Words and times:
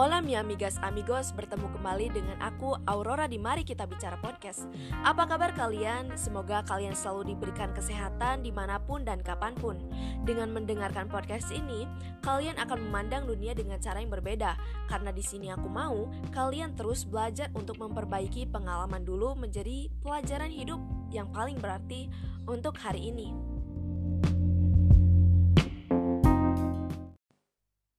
Hola 0.00 0.24
mi 0.24 0.32
amigas 0.32 0.80
amigos, 0.80 1.28
bertemu 1.36 1.76
kembali 1.76 2.08
dengan 2.08 2.40
aku 2.40 2.72
Aurora 2.88 3.28
di 3.28 3.36
Mari 3.36 3.68
Kita 3.68 3.84
Bicara 3.84 4.16
Podcast. 4.16 4.64
Apa 5.04 5.28
kabar 5.28 5.52
kalian? 5.52 6.16
Semoga 6.16 6.64
kalian 6.64 6.96
selalu 6.96 7.36
diberikan 7.36 7.68
kesehatan 7.76 8.40
di 8.40 8.48
mana 8.48 8.80
pun 8.80 9.04
dan 9.04 9.20
kapan 9.20 9.52
pun. 9.60 9.76
Dengan 10.24 10.56
mendengarkan 10.56 11.04
podcast 11.04 11.52
ini, 11.52 11.84
kalian 12.24 12.56
akan 12.56 12.80
memandang 12.80 13.28
dunia 13.28 13.52
dengan 13.52 13.76
cara 13.76 14.00
yang 14.00 14.08
berbeda. 14.08 14.56
Karena 14.88 15.12
di 15.12 15.20
sini 15.20 15.52
aku 15.52 15.68
mau 15.68 16.08
kalian 16.32 16.72
terus 16.80 17.04
belajar 17.04 17.52
untuk 17.52 17.76
memperbaiki 17.76 18.48
pengalaman 18.48 19.04
dulu 19.04 19.36
menjadi 19.36 19.92
pelajaran 20.00 20.48
hidup 20.48 20.80
yang 21.12 21.28
paling 21.28 21.60
berarti 21.60 22.08
untuk 22.48 22.72
hari 22.80 23.12
ini. 23.12 23.36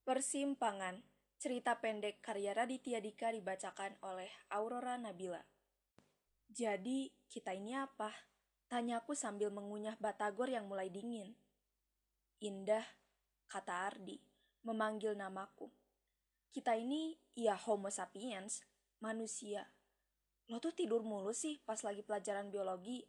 Persimpangan 0.02 1.11
Cerita 1.42 1.74
pendek 1.74 2.22
karya 2.22 2.54
Raditya 2.54 3.02
Dika 3.02 3.34
dibacakan 3.34 3.98
oleh 4.06 4.30
Aurora 4.54 4.94
Nabila. 5.02 5.42
Jadi, 6.46 7.10
kita 7.26 7.50
ini 7.58 7.74
apa? 7.74 8.14
Tanyaku 8.70 9.18
sambil 9.18 9.50
mengunyah 9.50 9.98
batagor 9.98 10.54
yang 10.54 10.70
mulai 10.70 10.94
dingin. 10.94 11.34
Indah, 12.46 12.86
kata 13.50 13.90
Ardi, 13.90 14.22
memanggil 14.70 15.18
namaku. 15.18 15.66
Kita 16.54 16.78
ini, 16.78 17.18
ya 17.34 17.58
homo 17.58 17.90
sapiens, 17.90 18.62
manusia. 19.02 19.66
Lo 20.46 20.62
tuh 20.62 20.78
tidur 20.78 21.02
mulu 21.02 21.34
sih 21.34 21.58
pas 21.66 21.82
lagi 21.82 22.06
pelajaran 22.06 22.54
biologi. 22.54 23.02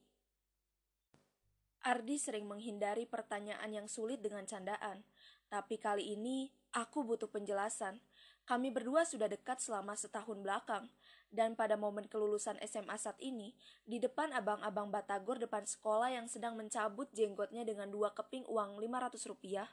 Ardi 1.84 2.16
sering 2.16 2.48
menghindari 2.48 3.04
pertanyaan 3.04 3.68
yang 3.76 3.92
sulit 3.92 4.24
dengan 4.24 4.48
candaan, 4.48 5.04
tapi 5.52 5.76
kali 5.76 6.16
ini 6.16 6.48
aku 6.72 7.04
butuh 7.04 7.28
penjelasan 7.28 8.00
kami 8.42 8.74
berdua 8.74 9.06
sudah 9.06 9.30
dekat 9.30 9.62
selama 9.62 9.94
setahun 9.94 10.34
belakang, 10.42 10.90
dan 11.30 11.54
pada 11.54 11.78
momen 11.78 12.10
kelulusan 12.10 12.58
SMA 12.66 12.98
saat 12.98 13.14
ini, 13.22 13.54
di 13.86 14.02
depan 14.02 14.34
abang-abang 14.34 14.90
Batagor 14.90 15.38
depan 15.38 15.62
sekolah 15.62 16.10
yang 16.10 16.26
sedang 16.26 16.58
mencabut 16.58 17.06
jenggotnya 17.14 17.62
dengan 17.62 17.86
dua 17.88 18.10
keping 18.10 18.42
uang 18.50 18.82
500 18.82 19.30
rupiah, 19.30 19.70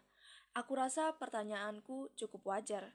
aku 0.54 0.78
rasa 0.78 1.18
pertanyaanku 1.18 2.14
cukup 2.14 2.54
wajar. 2.54 2.94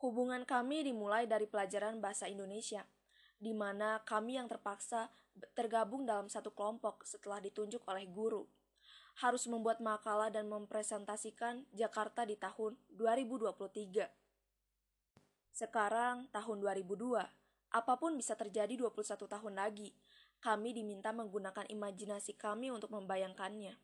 Hubungan 0.00 0.48
kami 0.48 0.88
dimulai 0.88 1.28
dari 1.28 1.44
pelajaran 1.44 2.00
bahasa 2.00 2.24
Indonesia, 2.24 2.88
di 3.36 3.52
mana 3.52 4.00
kami 4.08 4.40
yang 4.40 4.48
terpaksa 4.48 5.12
tergabung 5.52 6.08
dalam 6.08 6.32
satu 6.32 6.48
kelompok 6.56 7.04
setelah 7.04 7.44
ditunjuk 7.44 7.84
oleh 7.84 8.08
guru. 8.08 8.48
Harus 9.22 9.46
membuat 9.46 9.78
makalah 9.78 10.30
dan 10.30 10.50
mempresentasikan 10.50 11.66
Jakarta 11.70 12.26
di 12.26 12.34
tahun 12.34 12.74
2023 12.94 14.24
sekarang 15.54 16.26
tahun 16.34 16.66
2002, 16.66 17.14
apa 17.70 17.94
pun 17.94 18.18
bisa 18.18 18.34
terjadi 18.34 18.74
21 18.74 19.22
tahun 19.22 19.54
lagi. 19.54 19.94
Kami 20.42 20.74
diminta 20.74 21.14
menggunakan 21.14 21.70
imajinasi 21.70 22.34
kami 22.34 22.74
untuk 22.74 22.90
membayangkannya. 22.90 23.78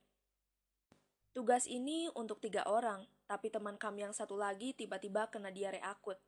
Tugas 1.30 1.70
ini 1.70 2.10
untuk 2.18 2.42
tiga 2.42 2.66
orang, 2.66 3.06
tapi 3.30 3.54
teman 3.54 3.78
kami 3.78 4.02
yang 4.02 4.10
satu 4.10 4.34
lagi 4.34 4.74
tiba-tiba 4.74 5.30
kena 5.30 5.54
diare 5.54 5.78
akut. 5.78 6.18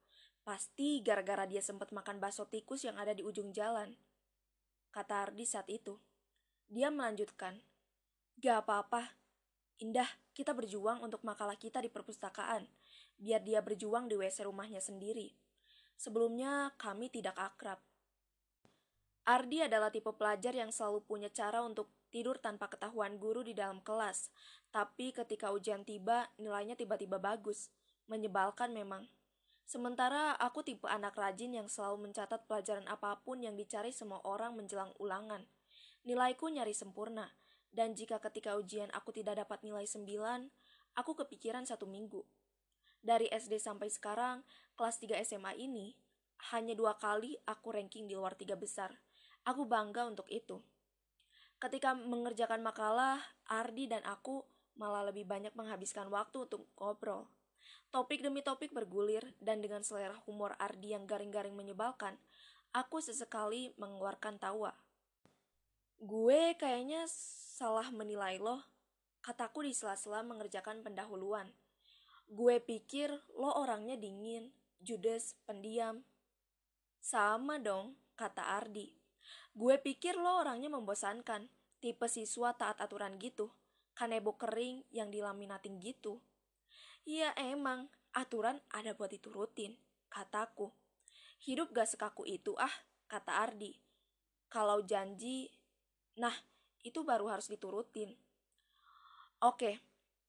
Pasti 0.47 1.03
gara-gara 1.03 1.43
dia 1.51 1.59
sempat 1.59 1.91
makan 1.91 2.23
bakso 2.23 2.47
tikus 2.47 2.87
yang 2.87 2.95
ada 2.95 3.11
di 3.11 3.27
ujung 3.27 3.51
jalan. 3.51 3.99
Kata 4.95 5.27
Ardi 5.27 5.43
saat 5.43 5.67
itu. 5.67 5.99
Dia 6.71 6.95
melanjutkan, 6.95 7.59
Gak 8.43 8.67
apa-apa, 8.67 9.07
Indah, 9.79 10.11
kita 10.35 10.51
berjuang 10.51 10.99
untuk 10.99 11.23
makalah 11.23 11.55
kita 11.55 11.79
di 11.79 11.87
perpustakaan 11.87 12.67
biar 13.23 13.39
dia 13.47 13.63
berjuang 13.63 14.11
di 14.11 14.19
WC 14.19 14.51
rumahnya 14.51 14.83
sendiri. 14.83 15.31
Sebelumnya 15.95 16.75
kami 16.75 17.07
tidak 17.07 17.39
akrab. 17.39 17.79
Ardi 19.23 19.63
adalah 19.63 19.95
tipe 19.95 20.11
pelajar 20.11 20.59
yang 20.59 20.75
selalu 20.75 21.07
punya 21.07 21.31
cara 21.31 21.63
untuk 21.63 21.87
tidur 22.11 22.35
tanpa 22.43 22.67
ketahuan 22.67 23.15
guru 23.23 23.47
di 23.47 23.55
dalam 23.55 23.79
kelas, 23.79 24.35
tapi 24.75 25.15
ketika 25.15 25.55
ujian 25.55 25.87
tiba, 25.87 26.27
nilainya 26.35 26.75
tiba-tiba 26.75 27.23
bagus. 27.23 27.71
Menyebalkan 28.11 28.75
memang. 28.75 29.07
Sementara 29.71 30.35
aku 30.35 30.67
tipe 30.67 30.91
anak 30.91 31.15
rajin 31.15 31.55
yang 31.55 31.71
selalu 31.71 32.11
mencatat 32.11 32.51
pelajaran 32.51 32.91
apa 32.91 33.23
pun 33.23 33.39
yang 33.39 33.55
dicari 33.55 33.95
semua 33.95 34.19
orang 34.27 34.59
menjelang 34.59 34.91
ulangan. 34.99 35.47
Nilaiku 36.03 36.51
nyari 36.51 36.75
sempurna, 36.75 37.31
dan 37.73 37.97
jika 37.97 38.21
ketika 38.21 38.55
ujian 38.61 38.93
aku 38.93 39.17
tidak 39.17 39.41
dapat 39.41 39.65
nilai 39.65 39.89
9, 39.89 40.05
aku 40.93 41.13
kepikiran 41.17 41.65
satu 41.65 41.89
minggu. 41.89 42.21
Dari 43.03 43.27
SD 43.33 43.59
sampai 43.59 43.91
sekarang, 43.91 44.47
kelas 44.79 45.01
3 45.01 45.19
SMA 45.25 45.59
ini, 45.59 45.97
hanya 46.53 46.77
dua 46.77 47.01
kali 47.01 47.35
aku 47.49 47.75
ranking 47.75 48.07
di 48.07 48.15
luar 48.15 48.37
tiga 48.37 48.55
besar. 48.55 48.93
Aku 49.43 49.67
bangga 49.67 50.07
untuk 50.07 50.29
itu. 50.31 50.63
Ketika 51.59 51.95
mengerjakan 51.95 52.63
makalah, 52.63 53.19
Ardi 53.47 53.87
dan 53.87 54.03
aku 54.07 54.43
malah 54.75 55.07
lebih 55.07 55.27
banyak 55.27 55.55
menghabiskan 55.55 56.11
waktu 56.11 56.51
untuk 56.51 56.67
ngobrol. 56.79 57.31
Topik 57.95 58.25
demi 58.25 58.43
topik 58.43 58.75
bergulir, 58.75 59.23
dan 59.39 59.63
dengan 59.63 59.87
selera 59.87 60.17
humor 60.27 60.59
Ardi 60.59 60.97
yang 60.97 61.07
garing-garing 61.07 61.55
menyebalkan, 61.55 62.19
aku 62.75 62.99
sesekali 62.99 63.77
mengeluarkan 63.79 64.41
tawa. 64.41 64.75
Gue 66.03 66.59
kayaknya 66.59 67.07
salah 67.07 67.87
menilai 67.95 68.43
loh, 68.43 68.59
kataku 69.23 69.63
di 69.63 69.71
sela-sela 69.71 70.27
mengerjakan 70.27 70.83
pendahuluan. 70.83 71.47
Gue 72.27 72.59
pikir 72.59 73.15
lo 73.39 73.55
orangnya 73.55 73.95
dingin, 73.95 74.51
judes, 74.83 75.39
pendiam. 75.47 76.03
Sama 76.99 77.63
dong, 77.63 77.95
kata 78.19 78.59
Ardi. 78.59 78.99
Gue 79.55 79.79
pikir 79.79 80.19
lo 80.19 80.43
orangnya 80.43 80.75
membosankan, 80.75 81.47
tipe 81.79 82.11
siswa 82.11 82.51
taat 82.59 82.83
aturan 82.83 83.15
gitu, 83.23 83.55
kanebo 83.95 84.35
kering 84.35 84.83
yang 84.91 85.07
dilaminating 85.15 85.79
gitu. 85.79 86.19
Iya 87.07 87.31
emang, 87.39 87.87
aturan 88.11 88.59
ada 88.75 88.99
buat 88.99 89.15
diturutin, 89.15 89.79
kataku. 90.11 90.75
Hidup 91.47 91.71
gak 91.71 91.95
sekaku 91.95 92.27
itu 92.27 92.59
ah, 92.59 92.75
kata 93.07 93.47
Ardi. 93.47 93.79
Kalau 94.51 94.83
janji, 94.83 95.62
nah 96.19 96.35
itu 96.83 97.05
baru 97.07 97.31
harus 97.31 97.47
diturutin. 97.47 98.15
Oke, 99.43 99.83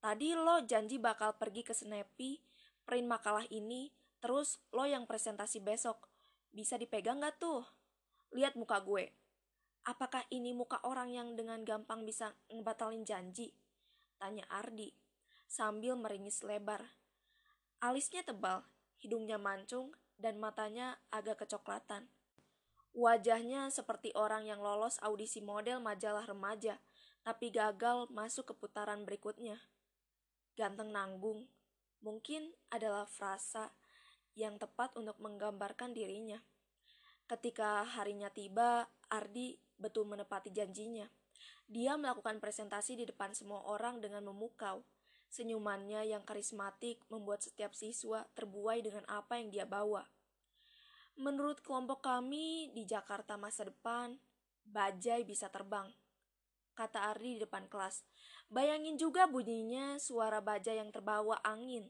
Tadi 0.03 0.35
lo 0.35 0.59
janji 0.67 0.99
bakal 0.99 1.39
pergi 1.39 1.63
ke 1.63 1.71
Snappy, 1.71 2.35
print 2.83 3.07
makalah 3.07 3.47
ini, 3.47 3.87
terus 4.19 4.59
lo 4.75 4.83
yang 4.83 5.07
presentasi 5.07 5.63
besok. 5.63 6.11
Bisa 6.51 6.75
dipegang 6.75 7.23
gak 7.23 7.39
tuh? 7.39 7.63
Lihat 8.35 8.59
muka 8.59 8.83
gue. 8.83 9.15
Apakah 9.87 10.27
ini 10.27 10.51
muka 10.51 10.83
orang 10.83 11.07
yang 11.07 11.39
dengan 11.39 11.63
gampang 11.63 12.03
bisa 12.03 12.35
ngebatalin 12.51 13.07
janji? 13.07 13.55
Tanya 14.19 14.43
Ardi, 14.51 14.91
sambil 15.47 15.95
meringis 15.95 16.43
lebar. 16.43 16.83
Alisnya 17.79 18.27
tebal, 18.27 18.59
hidungnya 18.99 19.39
mancung, 19.39 19.95
dan 20.19 20.35
matanya 20.35 20.99
agak 21.15 21.47
kecoklatan. 21.47 22.11
Wajahnya 22.93 23.73
seperti 23.73 24.13
orang 24.13 24.45
yang 24.45 24.61
lolos 24.61 25.01
audisi 25.01 25.41
model 25.41 25.81
majalah 25.81 26.29
remaja, 26.29 26.77
tapi 27.25 27.49
gagal 27.49 28.05
masuk 28.13 28.49
ke 28.49 28.53
putaran 28.53 29.01
berikutnya 29.01 29.57
ganteng 30.53 30.93
nanggung 30.93 31.49
mungkin 32.05 32.53
adalah 32.69 33.09
frasa 33.09 33.73
yang 34.37 34.61
tepat 34.61 34.93
untuk 34.97 35.17
menggambarkan 35.17 35.95
dirinya. 35.95 36.37
Ketika 37.25 37.87
harinya 37.97 38.29
tiba, 38.29 38.85
Ardi 39.09 39.57
betul 39.79 40.05
menepati 40.05 40.51
janjinya. 40.51 41.07
Dia 41.65 41.95
melakukan 41.95 42.37
presentasi 42.43 42.99
di 42.99 43.05
depan 43.07 43.31
semua 43.33 43.63
orang 43.65 44.03
dengan 44.03 44.27
memukau. 44.27 44.83
Senyumannya 45.33 46.05
yang 46.13 46.21
karismatik 46.21 47.01
membuat 47.09 47.41
setiap 47.41 47.73
siswa 47.73 48.27
terbuai 48.37 48.85
dengan 48.85 49.07
apa 49.09 49.41
yang 49.41 49.49
dia 49.49 49.65
bawa. 49.65 50.05
Menurut 51.13 51.61
kelompok 51.61 52.01
kami 52.01 52.73
di 52.73 52.89
Jakarta 52.89 53.37
masa 53.37 53.69
depan, 53.69 54.17
bajai 54.65 55.21
bisa 55.21 55.45
terbang, 55.45 55.85
kata 56.73 57.13
Ardi 57.13 57.37
di 57.37 57.39
depan 57.45 57.69
kelas. 57.69 58.01
Bayangin 58.49 58.97
juga 58.97 59.29
bunyinya 59.29 60.01
suara 60.01 60.41
baja 60.41 60.73
yang 60.73 60.89
terbawa 60.89 61.37
angin. 61.45 61.85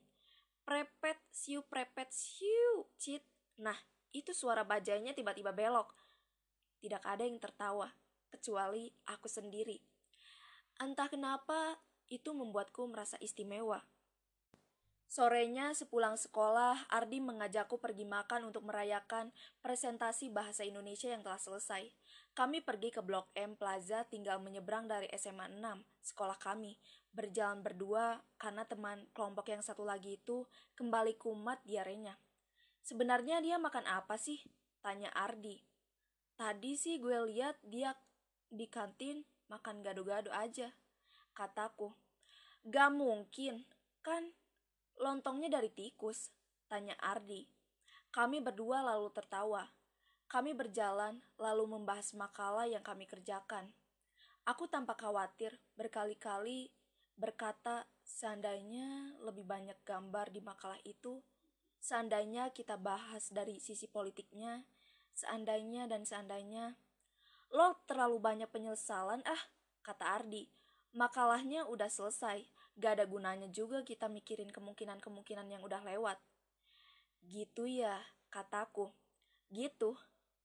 Prepet, 0.68 1.20
siu, 1.32 1.64
prepet, 1.68 2.12
siu, 2.12 2.88
cit. 3.00 3.24
Nah, 3.60 3.76
itu 4.12 4.36
suara 4.36 4.68
bajanya 4.68 5.16
tiba-tiba 5.16 5.56
belok. 5.56 5.96
Tidak 6.84 7.04
ada 7.04 7.24
yang 7.24 7.40
tertawa, 7.40 7.88
kecuali 8.28 8.92
aku 9.08 9.32
sendiri. 9.32 9.80
Entah 10.84 11.08
kenapa, 11.08 11.80
itu 12.12 12.36
membuatku 12.36 12.92
merasa 12.92 13.16
istimewa. 13.24 13.80
Sorenya 15.14 15.78
sepulang 15.78 16.18
sekolah, 16.18 16.90
Ardi 16.90 17.22
mengajakku 17.22 17.78
pergi 17.78 18.02
makan 18.02 18.50
untuk 18.50 18.66
merayakan 18.66 19.30
presentasi 19.62 20.34
bahasa 20.34 20.66
Indonesia 20.66 21.06
yang 21.06 21.22
telah 21.22 21.38
selesai. 21.38 21.86
Kami 22.34 22.66
pergi 22.66 22.90
ke 22.90 23.06
Blok 23.06 23.30
M 23.38 23.54
Plaza 23.54 24.10
tinggal 24.10 24.42
menyeberang 24.42 24.90
dari 24.90 25.06
SMA 25.14 25.54
6, 25.54 25.86
sekolah 26.02 26.42
kami. 26.42 26.82
Berjalan 27.14 27.62
berdua 27.62 28.26
karena 28.42 28.66
teman 28.66 29.06
kelompok 29.14 29.54
yang 29.54 29.62
satu 29.62 29.86
lagi 29.86 30.18
itu 30.18 30.50
kembali 30.74 31.14
kumat 31.22 31.62
diarenya. 31.62 32.18
Sebenarnya 32.82 33.38
dia 33.38 33.62
makan 33.62 33.86
apa 33.86 34.18
sih? 34.18 34.42
Tanya 34.82 35.14
Ardi. 35.14 35.62
Tadi 36.34 36.74
sih 36.74 36.98
gue 36.98 37.22
lihat 37.30 37.62
dia 37.62 37.94
di 38.50 38.66
kantin 38.66 39.22
makan 39.46 39.86
gado-gado 39.86 40.34
aja. 40.34 40.74
Kataku. 41.38 41.94
Gak 42.66 42.90
mungkin, 42.90 43.62
kan 44.02 44.34
lontongnya 45.02 45.50
dari 45.50 45.70
tikus? 45.74 46.30
Tanya 46.68 46.98
Ardi. 47.02 47.46
Kami 48.14 48.42
berdua 48.42 48.86
lalu 48.86 49.10
tertawa. 49.10 49.66
Kami 50.30 50.54
berjalan 50.58 51.22
lalu 51.38 51.66
membahas 51.78 52.14
makalah 52.18 52.66
yang 52.66 52.82
kami 52.82 53.06
kerjakan. 53.06 53.70
Aku 54.44 54.68
tampak 54.68 55.00
khawatir 55.00 55.56
berkali-kali 55.80 56.74
berkata 57.14 57.86
seandainya 58.04 59.16
lebih 59.22 59.46
banyak 59.46 59.78
gambar 59.86 60.34
di 60.34 60.42
makalah 60.42 60.82
itu, 60.84 61.22
seandainya 61.80 62.50
kita 62.52 62.76
bahas 62.76 63.30
dari 63.30 63.62
sisi 63.62 63.86
politiknya, 63.86 64.66
seandainya 65.14 65.86
dan 65.86 66.04
seandainya. 66.04 66.76
Lo 67.54 67.78
terlalu 67.86 68.18
banyak 68.18 68.50
penyesalan 68.50 69.22
ah, 69.24 69.44
kata 69.86 70.22
Ardi. 70.22 70.50
Makalahnya 70.94 71.66
udah 71.70 71.90
selesai, 71.90 72.46
gak 72.78 73.00
ada 73.00 73.06
gunanya 73.06 73.50
juga 73.54 73.86
kita 73.86 74.10
mikirin 74.10 74.50
kemungkinan-kemungkinan 74.50 75.48
yang 75.50 75.62
udah 75.62 75.82
lewat. 75.86 76.18
Gitu 77.24 77.70
ya, 77.70 78.02
kataku. 78.34 78.90
Gitu, 79.54 79.94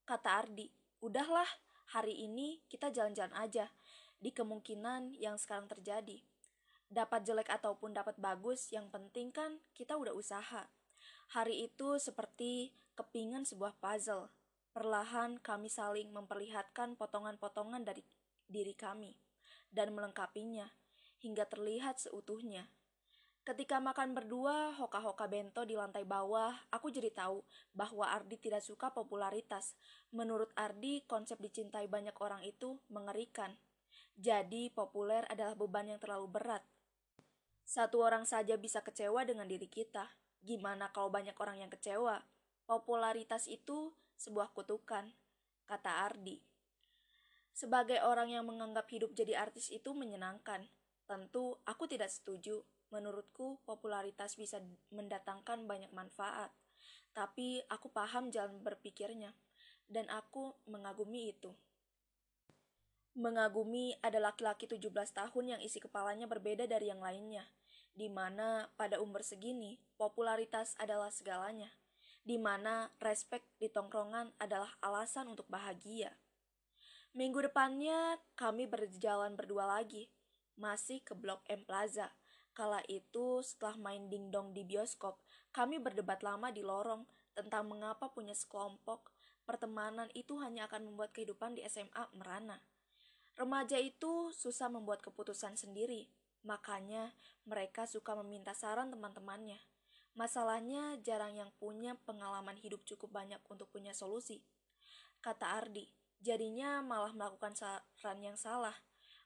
kata 0.04 0.44
Ardi. 0.44 0.68
Udahlah, 1.00 1.48
hari 1.94 2.26
ini 2.28 2.60
kita 2.68 2.92
jalan-jalan 2.92 3.32
aja 3.38 3.72
di 4.20 4.34
kemungkinan 4.34 5.16
yang 5.16 5.40
sekarang 5.40 5.70
terjadi. 5.70 6.20
Dapat 6.88 7.24
jelek 7.28 7.48
ataupun 7.52 7.92
dapat 7.96 8.16
bagus, 8.16 8.72
yang 8.72 8.88
penting 8.88 9.32
kan 9.32 9.60
kita 9.76 9.96
udah 9.96 10.12
usaha. 10.12 10.68
Hari 11.36 11.68
itu 11.68 12.00
seperti 12.00 12.72
kepingan 12.96 13.44
sebuah 13.44 13.76
puzzle. 13.76 14.32
Perlahan 14.72 15.40
kami 15.40 15.68
saling 15.68 16.08
memperlihatkan 16.12 16.96
potongan-potongan 16.96 17.84
dari 17.84 18.04
diri 18.48 18.72
kami 18.72 19.12
dan 19.68 19.92
melengkapinya 19.92 20.68
hingga 21.22 21.46
terlihat 21.46 22.02
seutuhnya. 22.02 22.70
Ketika 23.48 23.80
makan 23.80 24.12
berdua, 24.12 24.76
hoka-hoka 24.76 25.24
bento 25.24 25.64
di 25.64 25.72
lantai 25.72 26.04
bawah, 26.04 26.52
aku 26.68 26.92
jadi 26.92 27.08
tahu 27.08 27.40
bahwa 27.72 28.04
Ardi 28.04 28.36
tidak 28.36 28.60
suka 28.60 28.92
popularitas. 28.92 29.72
Menurut 30.12 30.52
Ardi, 30.52 31.00
konsep 31.08 31.40
dicintai 31.40 31.88
banyak 31.88 32.12
orang 32.20 32.44
itu 32.44 32.76
mengerikan. 32.92 33.56
Jadi, 34.20 34.68
populer 34.68 35.24
adalah 35.32 35.56
beban 35.56 35.88
yang 35.88 35.96
terlalu 35.96 36.28
berat. 36.28 36.60
Satu 37.64 38.04
orang 38.04 38.28
saja 38.28 38.60
bisa 38.60 38.84
kecewa 38.84 39.24
dengan 39.24 39.48
diri 39.48 39.64
kita. 39.64 40.12
Gimana 40.44 40.92
kalau 40.92 41.08
banyak 41.08 41.36
orang 41.40 41.64
yang 41.64 41.72
kecewa? 41.72 42.20
Popularitas 42.68 43.48
itu 43.48 43.96
sebuah 44.20 44.52
kutukan, 44.52 45.08
kata 45.64 46.04
Ardi. 46.04 46.44
Sebagai 47.56 48.04
orang 48.04 48.28
yang 48.28 48.44
menganggap 48.44 48.86
hidup 48.92 49.16
jadi 49.16 49.40
artis 49.40 49.72
itu 49.72 49.90
menyenangkan, 49.90 50.68
tentu 51.08 51.56
aku 51.64 51.88
tidak 51.88 52.12
setuju. 52.12 52.60
Menurutku, 52.92 53.60
popularitas 53.64 54.36
bisa 54.36 54.60
mendatangkan 54.92 55.64
banyak 55.68 55.92
manfaat, 55.92 56.52
tapi 57.12 57.60
aku 57.68 57.92
paham 57.92 58.32
jalan 58.32 58.60
berpikirnya, 58.64 59.32
dan 59.88 60.08
aku 60.08 60.56
mengagumi 60.68 61.36
itu. 61.36 61.52
Mengagumi 63.18 63.92
ada 64.00 64.22
laki-laki 64.22 64.70
17 64.70 64.88
tahun 65.10 65.44
yang 65.58 65.60
isi 65.60 65.82
kepalanya 65.82 66.24
berbeda 66.30 66.64
dari 66.64 66.88
yang 66.88 67.02
lainnya, 67.02 67.44
di 67.92 68.06
mana 68.06 68.70
pada 68.78 69.02
umur 69.02 69.26
segini 69.26 69.76
popularitas 69.98 70.78
adalah 70.78 71.10
segalanya, 71.10 71.68
di 72.22 72.38
mana 72.38 72.88
respek 73.02 73.42
di 73.58 73.66
tongkrongan 73.68 74.32
adalah 74.38 74.70
alasan 74.80 75.28
untuk 75.28 75.50
bahagia. 75.50 76.14
Minggu 77.16 77.50
depannya 77.50 78.20
kami 78.38 78.70
berjalan 78.70 79.34
berdua 79.34 79.66
lagi, 79.66 80.06
masih 80.58 81.00
ke 81.06 81.14
Blok 81.14 81.46
M 81.46 81.62
Plaza. 81.64 82.12
Kala 82.52 82.82
itu 82.90 83.40
setelah 83.46 83.78
main 83.78 84.10
dingdong 84.10 84.50
di 84.50 84.66
bioskop, 84.66 85.22
kami 85.54 85.78
berdebat 85.78 86.26
lama 86.26 86.50
di 86.50 86.66
lorong 86.66 87.06
tentang 87.32 87.70
mengapa 87.70 88.10
punya 88.10 88.34
sekelompok 88.34 89.14
pertemanan 89.48 90.12
itu 90.12 90.36
hanya 90.44 90.68
akan 90.68 90.92
membuat 90.92 91.16
kehidupan 91.16 91.56
di 91.56 91.64
SMA 91.64 92.04
merana. 92.12 92.60
Remaja 93.38 93.80
itu 93.80 94.28
susah 94.36 94.68
membuat 94.68 95.00
keputusan 95.00 95.56
sendiri, 95.56 96.10
makanya 96.44 97.16
mereka 97.48 97.88
suka 97.88 98.12
meminta 98.18 98.52
saran 98.52 98.92
teman-temannya. 98.92 99.56
Masalahnya 100.18 100.98
jarang 101.00 101.38
yang 101.38 101.48
punya 101.56 101.94
pengalaman 102.04 102.58
hidup 102.58 102.84
cukup 102.84 103.14
banyak 103.14 103.38
untuk 103.48 103.70
punya 103.72 103.94
solusi. 103.94 104.42
Kata 105.22 105.62
Ardi, 105.62 105.86
jadinya 106.20 106.82
malah 106.82 107.14
melakukan 107.14 107.54
saran 107.54 108.20
yang 108.20 108.34
salah. 108.34 108.74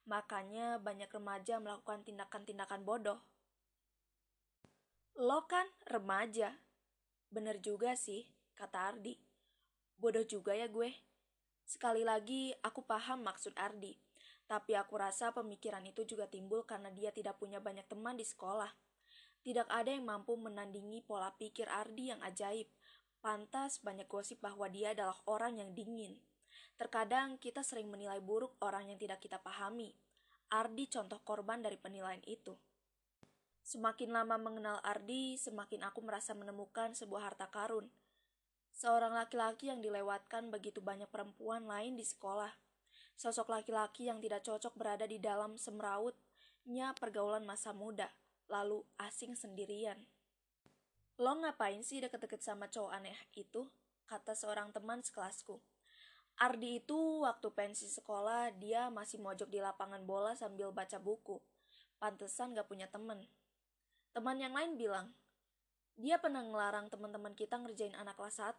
Makanya 0.07 0.83
banyak 0.83 1.11
remaja 1.11 1.63
melakukan 1.63 2.03
tindakan-tindakan 2.03 2.83
bodoh. 2.83 3.21
Lo 5.19 5.47
kan 5.47 5.69
remaja. 5.87 6.59
Bener 7.31 7.61
juga 7.63 7.95
sih, 7.95 8.27
kata 8.59 8.97
Ardi. 8.97 9.15
Bodoh 10.01 10.27
juga 10.27 10.57
ya 10.57 10.67
gue. 10.67 10.91
Sekali 11.63 12.03
lagi, 12.03 12.51
aku 12.65 12.83
paham 12.83 13.23
maksud 13.23 13.55
Ardi. 13.55 13.95
Tapi 14.51 14.75
aku 14.77 14.99
rasa 14.99 15.31
pemikiran 15.31 15.81
itu 15.87 16.05
juga 16.05 16.27
timbul 16.27 16.67
karena 16.67 16.91
dia 16.91 17.15
tidak 17.15 17.39
punya 17.39 17.63
banyak 17.63 17.87
teman 17.87 18.19
di 18.19 18.27
sekolah. 18.27 18.69
Tidak 19.43 19.67
ada 19.71 19.91
yang 19.91 20.07
mampu 20.07 20.39
menandingi 20.39 21.03
pola 21.03 21.33
pikir 21.35 21.67
Ardi 21.71 22.13
yang 22.15 22.21
ajaib. 22.23 22.69
Pantas 23.23 23.79
banyak 23.83 24.11
gosip 24.11 24.43
bahwa 24.43 24.67
dia 24.67 24.95
adalah 24.95 25.15
orang 25.31 25.63
yang 25.63 25.71
dingin. 25.73 26.19
Terkadang 26.83 27.39
kita 27.39 27.63
sering 27.63 27.87
menilai 27.87 28.19
buruk 28.19 28.59
orang 28.59 28.91
yang 28.91 28.99
tidak 28.99 29.23
kita 29.23 29.39
pahami. 29.39 29.95
Ardi 30.51 30.91
contoh 30.91 31.23
korban 31.23 31.63
dari 31.63 31.79
penilaian 31.79 32.19
itu. 32.27 32.59
Semakin 33.63 34.11
lama 34.11 34.35
mengenal 34.43 34.83
Ardi, 34.83 35.39
semakin 35.39 35.87
aku 35.87 36.03
merasa 36.03 36.35
menemukan 36.35 36.99
sebuah 36.99 37.31
harta 37.31 37.47
karun– 37.47 37.87
Seorang 38.73 39.13
laki-laki 39.13 39.69
yang 39.69 39.85
dilewatkan 39.85 40.49
begitu 40.49 40.81
banyak 40.81 41.09
perempuan 41.13 41.69
lain 41.69 41.95
di 41.95 42.03
sekolah. 42.03 42.51
Sosok 43.15 43.53
laki-laki 43.53 44.09
yang 44.09 44.19
tidak 44.19 44.43
cocok 44.43 44.73
berada 44.75 45.05
di 45.05 45.21
dalam 45.21 45.61
semrautnya 45.61 46.97
pergaulan 46.97 47.45
masa 47.45 47.77
muda, 47.77 48.09
lalu 48.49 48.81
asing 48.97 49.37
sendirian. 49.37 50.01
Lo 51.21 51.37
ngapain 51.37 51.85
sih 51.85 52.01
deket-deket 52.01 52.41
sama 52.41 52.67
cowok 52.73 52.91
aneh 52.97 53.19
itu? 53.37 53.69
Kata 54.09 54.33
seorang 54.33 54.73
teman 54.73 55.05
sekelasku. 55.05 55.61
Ardi 56.43 56.83
itu 56.83 57.23
waktu 57.23 57.55
pensi 57.55 57.87
sekolah 57.87 58.51
dia 58.59 58.91
masih 58.91 59.23
mojok 59.23 59.47
di 59.47 59.63
lapangan 59.63 60.03
bola 60.03 60.35
sambil 60.35 60.75
baca 60.75 60.99
buku. 60.99 61.39
Pantesan 62.03 62.51
gak 62.59 62.67
punya 62.67 62.91
temen. 62.91 63.31
Teman 64.11 64.43
yang 64.43 64.51
lain 64.51 64.75
bilang, 64.75 65.15
dia 65.95 66.19
pernah 66.19 66.43
ngelarang 66.43 66.91
teman-teman 66.91 67.39
kita 67.39 67.63
ngerjain 67.63 67.95
anak 67.95 68.19
kelas 68.19 68.43
1. 68.43 68.59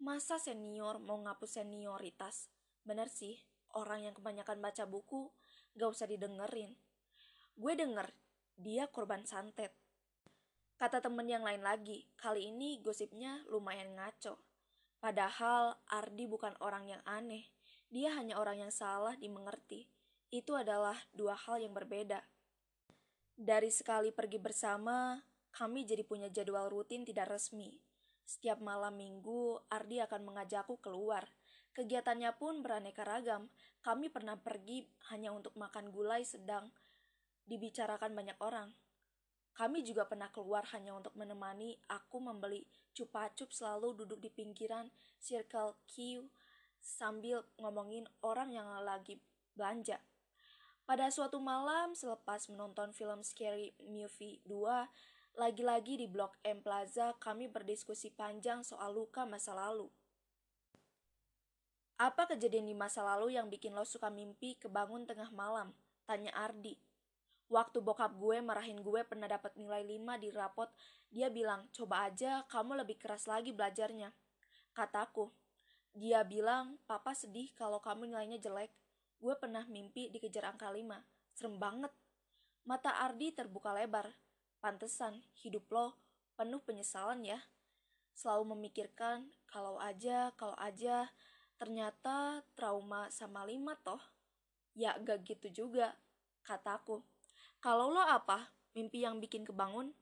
Masa 0.00 0.40
senior 0.40 0.96
mau 0.96 1.20
ngapus 1.20 1.60
senioritas? 1.60 2.48
Bener 2.88 3.12
sih, 3.12 3.36
orang 3.76 4.08
yang 4.08 4.16
kebanyakan 4.16 4.56
baca 4.64 4.88
buku 4.88 5.28
gak 5.76 5.92
usah 5.92 6.08
didengerin. 6.08 6.72
Gue 7.52 7.76
denger, 7.76 8.16
dia 8.56 8.88
korban 8.88 9.28
santet. 9.28 9.76
Kata 10.80 11.04
temen 11.04 11.28
yang 11.28 11.44
lain 11.44 11.60
lagi, 11.60 12.08
kali 12.16 12.48
ini 12.48 12.80
gosipnya 12.80 13.44
lumayan 13.52 13.92
ngaco. 13.92 14.49
Padahal 15.00 15.80
Ardi 15.88 16.28
bukan 16.28 16.52
orang 16.60 16.92
yang 16.92 17.02
aneh, 17.08 17.48
dia 17.88 18.12
hanya 18.20 18.36
orang 18.36 18.60
yang 18.60 18.72
salah 18.72 19.16
dimengerti. 19.16 19.88
Itu 20.28 20.54
adalah 20.54 20.94
dua 21.16 21.34
hal 21.34 21.64
yang 21.64 21.72
berbeda. 21.72 22.20
Dari 23.32 23.72
sekali 23.72 24.12
pergi 24.12 24.36
bersama, 24.36 25.16
kami 25.56 25.88
jadi 25.88 26.04
punya 26.04 26.28
jadwal 26.28 26.68
rutin 26.68 27.08
tidak 27.08 27.32
resmi. 27.32 27.80
Setiap 28.28 28.60
malam 28.60 28.94
minggu, 28.94 29.58
Ardi 29.72 29.98
akan 30.04 30.22
mengajakku 30.22 30.78
keluar. 30.78 31.26
Kegiatannya 31.72 32.30
pun 32.36 32.60
beraneka 32.60 33.02
ragam. 33.02 33.48
Kami 33.80 34.12
pernah 34.12 34.36
pergi 34.36 34.84
hanya 35.10 35.32
untuk 35.32 35.56
makan 35.56 35.88
gulai 35.90 36.22
sedang 36.22 36.68
dibicarakan 37.48 38.12
banyak 38.14 38.38
orang. 38.38 38.70
Kami 39.52 39.84
juga 39.84 40.08
pernah 40.08 40.32
keluar 40.32 40.64
hanya 40.72 40.96
untuk 40.96 41.12
menemani 41.18 41.76
aku 41.90 42.22
membeli 42.22 42.64
cupa-cup 42.96 43.50
selalu 43.52 44.04
duduk 44.04 44.18
di 44.22 44.30
pinggiran 44.32 44.88
Circle 45.20 45.76
Q 45.84 46.24
sambil 46.80 47.44
ngomongin 47.60 48.08
orang 48.24 48.50
yang 48.50 48.66
lagi 48.80 49.20
belanja. 49.52 50.00
Pada 50.88 51.06
suatu 51.12 51.38
malam 51.38 51.94
selepas 51.94 52.50
menonton 52.50 52.90
film 52.90 53.22
Scary 53.22 53.70
Movie 53.78 54.42
2, 54.48 55.38
lagi-lagi 55.38 55.94
di 56.00 56.10
Blok 56.10 56.34
M 56.42 56.58
Plaza 56.64 57.14
kami 57.22 57.46
berdiskusi 57.46 58.10
panjang 58.10 58.66
soal 58.66 58.98
luka 58.98 59.22
masa 59.22 59.54
lalu. 59.54 59.86
Apa 62.00 62.26
kejadian 62.32 62.64
di 62.64 62.74
masa 62.74 63.04
lalu 63.04 63.36
yang 63.36 63.52
bikin 63.52 63.76
lo 63.76 63.84
suka 63.84 64.08
mimpi 64.08 64.56
kebangun 64.56 65.04
tengah 65.04 65.28
malam? 65.30 65.76
Tanya 66.08 66.32
Ardi. 66.32 66.89
Waktu 67.50 67.82
bokap 67.82 68.14
gue 68.14 68.38
marahin 68.38 68.78
gue 68.78 69.02
pernah 69.02 69.26
dapat 69.26 69.58
nilai 69.58 69.82
5 69.82 70.22
di 70.22 70.30
rapot, 70.30 70.70
dia 71.10 71.26
bilang, 71.26 71.66
coba 71.74 72.06
aja 72.06 72.46
kamu 72.46 72.78
lebih 72.86 72.94
keras 72.94 73.26
lagi 73.26 73.50
belajarnya. 73.50 74.14
Kataku, 74.70 75.34
dia 75.90 76.22
bilang, 76.22 76.78
papa 76.86 77.10
sedih 77.10 77.50
kalau 77.58 77.82
kamu 77.82 78.14
nilainya 78.14 78.38
jelek. 78.38 78.70
Gue 79.18 79.34
pernah 79.34 79.66
mimpi 79.66 80.14
dikejar 80.14 80.54
angka 80.54 80.70
5. 80.70 81.02
Serem 81.34 81.58
banget. 81.58 81.90
Mata 82.62 83.02
Ardi 83.02 83.34
terbuka 83.34 83.74
lebar. 83.74 84.06
Pantesan, 84.62 85.18
hidup 85.42 85.66
lo 85.74 85.98
penuh 86.38 86.62
penyesalan 86.62 87.20
ya. 87.26 87.36
Selalu 88.14 88.56
memikirkan, 88.56 89.28
kalau 89.50 89.76
aja, 89.76 90.30
kalau 90.38 90.54
aja, 90.56 91.10
ternyata 91.58 92.46
trauma 92.54 93.10
sama 93.10 93.42
lima 93.42 93.76
toh. 93.82 94.00
Ya 94.78 94.94
gak 95.02 95.26
gitu 95.26 95.66
juga, 95.66 95.98
kataku. 96.46 97.09
Kalau 97.60 97.92
lo 97.92 98.00
apa? 98.00 98.48
Mimpi 98.72 99.04
yang 99.04 99.20
bikin 99.20 99.44
kebangun? 99.44 99.92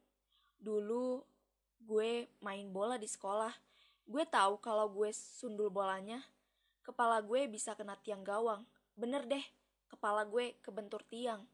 Dulu 0.62 1.26
gue 1.82 2.30
main 2.38 2.70
bola 2.70 2.94
di 2.94 3.10
sekolah. 3.10 3.50
Gue 4.06 4.22
tahu 4.22 4.62
kalau 4.62 4.86
gue 4.86 5.10
sundul 5.10 5.66
bolanya, 5.66 6.22
kepala 6.86 7.18
gue 7.18 7.50
bisa 7.50 7.74
kena 7.74 7.98
tiang 7.98 8.22
gawang. 8.22 8.62
Bener 8.94 9.26
deh, 9.26 9.42
kepala 9.90 10.22
gue 10.22 10.54
kebentur 10.62 11.02
tiang. 11.10 11.50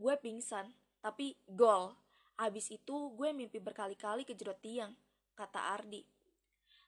Gue 0.00 0.16
pingsan, 0.16 0.72
tapi 1.04 1.36
gol. 1.44 1.92
Abis 2.40 2.72
itu 2.72 3.12
gue 3.12 3.36
mimpi 3.36 3.60
berkali-kali 3.60 4.24
kejedot 4.24 4.56
tiang, 4.64 4.96
kata 5.36 5.76
Ardi. 5.76 6.00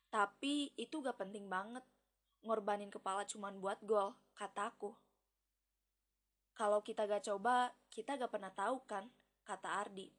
Tapi 0.08 0.72
itu 0.80 1.04
gak 1.04 1.20
penting 1.20 1.52
banget. 1.52 1.84
Ngorbanin 2.40 2.88
kepala 2.88 3.28
cuman 3.28 3.60
buat 3.60 3.76
gol, 3.84 4.16
kataku. 4.32 4.96
Kalau 6.54 6.86
kita 6.86 7.10
gak 7.10 7.26
coba, 7.26 7.74
kita 7.90 8.14
gak 8.14 8.30
pernah 8.30 8.54
tahu 8.54 8.78
kan, 8.86 9.10
kata 9.42 9.82
Ardi. 9.82 10.14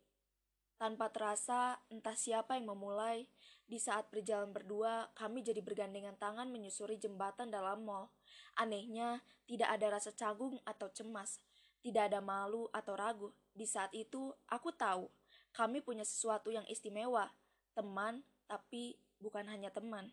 Tanpa 0.75 1.07
terasa, 1.07 1.79
entah 1.87 2.19
siapa 2.19 2.59
yang 2.59 2.75
memulai, 2.75 3.23
di 3.65 3.79
saat 3.79 4.11
berjalan 4.11 4.51
berdua, 4.51 5.09
kami 5.15 5.41
jadi 5.41 5.63
bergandengan 5.63 6.19
tangan 6.19 6.51
menyusuri 6.51 6.99
jembatan 6.99 7.47
dalam 7.47 7.87
mall. 7.87 8.11
Anehnya, 8.59 9.23
tidak 9.47 9.79
ada 9.79 9.95
rasa 9.95 10.11
canggung 10.11 10.59
atau 10.67 10.91
cemas, 10.91 11.39
tidak 11.79 12.11
ada 12.11 12.19
malu 12.19 12.67
atau 12.75 12.93
ragu. 12.99 13.31
Di 13.55 13.63
saat 13.63 13.95
itu, 13.95 14.35
aku 14.51 14.75
tahu, 14.75 15.07
kami 15.55 15.79
punya 15.79 16.03
sesuatu 16.03 16.51
yang 16.51 16.67
istimewa, 16.67 17.31
teman, 17.71 18.27
tapi 18.43 18.99
bukan 19.23 19.47
hanya 19.47 19.71
teman. 19.71 20.11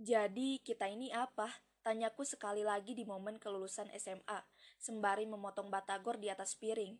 Jadi, 0.00 0.64
kita 0.64 0.88
ini 0.88 1.12
apa? 1.12 1.52
Tanyaku 1.84 2.26
sekali 2.26 2.66
lagi 2.66 2.96
di 2.96 3.06
momen 3.06 3.38
kelulusan 3.38 3.92
SMA, 3.94 4.40
sembari 4.76 5.24
memotong 5.28 5.72
batagor 5.72 6.20
di 6.20 6.28
atas 6.30 6.54
piring. 6.56 6.96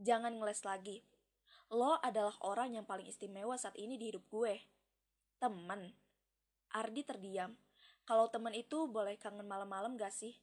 Jangan 0.00 0.40
ngeles 0.40 0.64
lagi. 0.64 1.04
Lo 1.70 2.00
adalah 2.02 2.34
orang 2.42 2.74
yang 2.74 2.86
paling 2.88 3.06
istimewa 3.06 3.54
saat 3.54 3.78
ini 3.78 3.94
di 3.94 4.10
hidup 4.10 4.26
gue. 4.26 4.58
Temen. 5.38 5.94
Ardi 6.74 7.02
terdiam. 7.06 7.54
Kalau 8.02 8.26
temen 8.26 8.50
itu 8.56 8.90
boleh 8.90 9.14
kangen 9.20 9.46
malam-malam 9.46 9.94
gak 9.94 10.10
sih? 10.10 10.34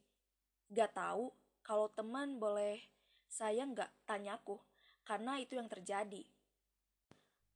Gak 0.71 0.95
tahu. 0.95 1.35
Kalau 1.65 1.91
teman 1.91 2.39
boleh 2.39 2.79
sayang 3.27 3.75
gak? 3.75 3.91
Tanyaku. 4.07 4.55
Karena 5.03 5.35
itu 5.39 5.59
yang 5.59 5.67
terjadi. 5.67 6.23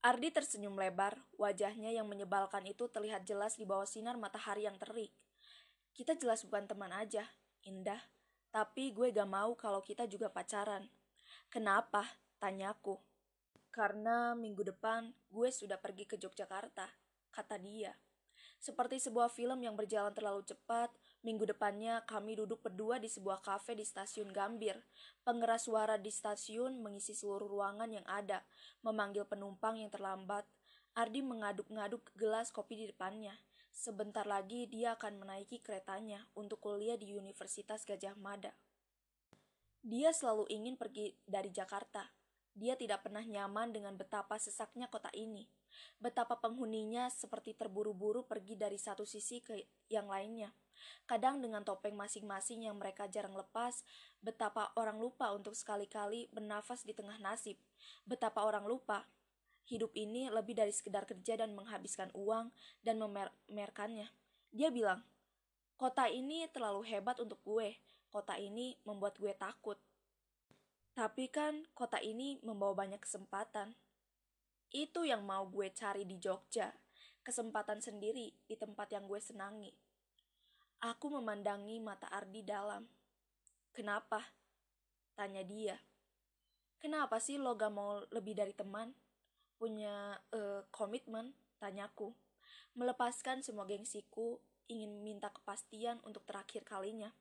Ardi 0.01 0.33
tersenyum 0.33 0.73
lebar, 0.81 1.13
wajahnya 1.37 1.93
yang 1.93 2.09
menyebalkan 2.09 2.65
itu 2.65 2.89
terlihat 2.89 3.21
jelas 3.21 3.53
di 3.53 3.69
bawah 3.69 3.85
sinar 3.85 4.17
matahari 4.17 4.65
yang 4.65 4.73
terik. 4.81 5.13
Kita 5.93 6.17
jelas 6.17 6.41
bukan 6.41 6.65
teman 6.65 6.89
aja, 6.89 7.21
indah. 7.61 8.01
Tapi 8.51 8.91
gue 8.91 9.15
gak 9.15 9.31
mau 9.31 9.55
kalau 9.55 9.79
kita 9.79 10.03
juga 10.11 10.27
pacaran. 10.27 10.83
Kenapa? 11.47 12.03
Tanyaku. 12.35 12.99
Karena 13.71 14.35
minggu 14.35 14.67
depan 14.67 15.15
gue 15.31 15.47
sudah 15.47 15.79
pergi 15.79 16.03
ke 16.03 16.19
Yogyakarta, 16.19 16.83
kata 17.31 17.55
dia. 17.55 17.95
Seperti 18.61 18.99
sebuah 19.01 19.31
film 19.31 19.63
yang 19.63 19.73
berjalan 19.73 20.11
terlalu 20.11 20.43
cepat, 20.43 20.91
minggu 21.23 21.47
depannya 21.47 22.03
kami 22.03 22.37
duduk 22.37 22.61
berdua 22.61 22.99
di 22.99 23.07
sebuah 23.07 23.39
kafe 23.41 23.73
di 23.73 23.81
stasiun 23.81 24.29
Gambir. 24.29 24.77
Pengeras 25.23 25.65
suara 25.65 25.95
di 25.95 26.11
stasiun 26.11 26.77
mengisi 26.77 27.15
seluruh 27.15 27.47
ruangan 27.47 27.89
yang 27.89 28.05
ada, 28.05 28.43
memanggil 28.85 29.25
penumpang 29.25 29.79
yang 29.79 29.89
terlambat. 29.89 30.45
Ardi 30.91 31.23
mengaduk-ngaduk 31.23 32.03
gelas 32.19 32.51
kopi 32.51 32.83
di 32.83 32.85
depannya. 32.91 33.33
Sebentar 33.71 34.27
lagi 34.27 34.67
dia 34.67 34.99
akan 34.99 35.23
menaiki 35.23 35.63
keretanya 35.63 36.27
untuk 36.35 36.59
kuliah 36.59 36.99
di 36.99 37.15
Universitas 37.15 37.87
Gajah 37.87 38.19
Mada. 38.19 38.51
Dia 39.81 40.11
selalu 40.11 40.45
ingin 40.51 40.75
pergi 40.75 41.15
dari 41.23 41.49
Jakarta. 41.49 42.05
Dia 42.51 42.75
tidak 42.75 43.07
pernah 43.07 43.23
nyaman 43.23 43.71
dengan 43.71 43.95
betapa 43.95 44.35
sesaknya 44.35 44.91
kota 44.91 45.07
ini. 45.15 45.47
Betapa 46.03 46.35
penghuninya 46.37 47.07
seperti 47.07 47.55
terburu-buru 47.55 48.27
pergi 48.27 48.59
dari 48.59 48.75
satu 48.75 49.07
sisi 49.07 49.39
ke 49.39 49.55
yang 49.87 50.11
lainnya. 50.11 50.51
Kadang 51.07 51.39
dengan 51.39 51.63
topeng 51.63 51.95
masing-masing 51.95 52.67
yang 52.67 52.75
mereka 52.75 53.07
jarang 53.07 53.33
lepas, 53.33 53.87
betapa 54.19 54.75
orang 54.75 54.99
lupa 54.99 55.31
untuk 55.31 55.55
sekali-kali 55.55 56.27
bernafas 56.29 56.83
di 56.83 56.91
tengah 56.91 57.17
nasib. 57.23 57.55
Betapa 58.03 58.43
orang 58.43 58.67
lupa 58.67 59.07
Hidup 59.71 59.95
ini 59.95 60.27
lebih 60.27 60.51
dari 60.51 60.75
sekedar 60.75 61.07
kerja 61.07 61.39
dan 61.39 61.55
menghabiskan 61.55 62.11
uang 62.11 62.51
dan 62.83 62.99
memerkannya. 62.99 64.11
Dia 64.51 64.67
bilang, 64.67 64.99
kota 65.79 66.11
ini 66.11 66.43
terlalu 66.51 66.83
hebat 66.91 67.23
untuk 67.23 67.39
gue. 67.47 67.79
Kota 68.11 68.35
ini 68.35 68.75
membuat 68.83 69.15
gue 69.15 69.31
takut. 69.31 69.79
Tapi 70.91 71.31
kan 71.31 71.63
kota 71.71 72.03
ini 72.03 72.35
membawa 72.43 72.83
banyak 72.83 72.99
kesempatan. 72.99 73.71
Itu 74.75 75.07
yang 75.07 75.23
mau 75.23 75.47
gue 75.47 75.71
cari 75.71 76.03
di 76.03 76.19
Jogja. 76.19 76.75
Kesempatan 77.23 77.79
sendiri 77.79 78.27
di 78.43 78.59
tempat 78.59 78.91
yang 78.91 79.07
gue 79.07 79.23
senangi. 79.23 79.71
Aku 80.83 81.07
memandangi 81.15 81.79
mata 81.79 82.11
Ardi 82.11 82.43
dalam. 82.43 82.83
Kenapa? 83.71 84.19
Tanya 85.15 85.47
dia. 85.47 85.79
Kenapa 86.75 87.23
sih 87.23 87.39
lo 87.39 87.55
gak 87.55 87.71
mau 87.71 88.03
lebih 88.11 88.35
dari 88.35 88.51
teman? 88.51 88.91
Punya 89.61 90.17
uh, 90.33 90.65
komitmen, 90.73 91.37
tanyaku. 91.61 92.17
Melepaskan 92.73 93.45
semua 93.45 93.69
gengsiku, 93.69 94.41
ingin 94.65 95.05
minta 95.05 95.29
kepastian 95.29 96.01
untuk 96.01 96.25
terakhir 96.25 96.65
kalinya. 96.65 97.13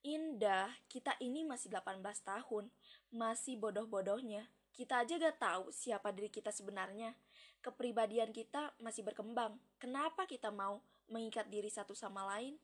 Indah, 0.00 0.72
kita 0.88 1.12
ini 1.20 1.44
masih 1.44 1.68
18 1.68 2.00
tahun, 2.24 2.72
masih 3.12 3.60
bodoh-bodohnya. 3.60 4.48
Kita 4.72 5.04
aja 5.04 5.20
gak 5.20 5.36
tahu 5.36 5.64
siapa 5.68 6.16
diri 6.16 6.32
kita 6.32 6.48
sebenarnya. 6.48 7.12
Kepribadian 7.60 8.32
kita 8.32 8.72
masih 8.80 9.04
berkembang. 9.04 9.60
Kenapa 9.76 10.24
kita 10.24 10.48
mau 10.48 10.80
mengikat 11.12 11.52
diri 11.52 11.68
satu 11.68 11.92
sama 11.92 12.24
lain? 12.36 12.56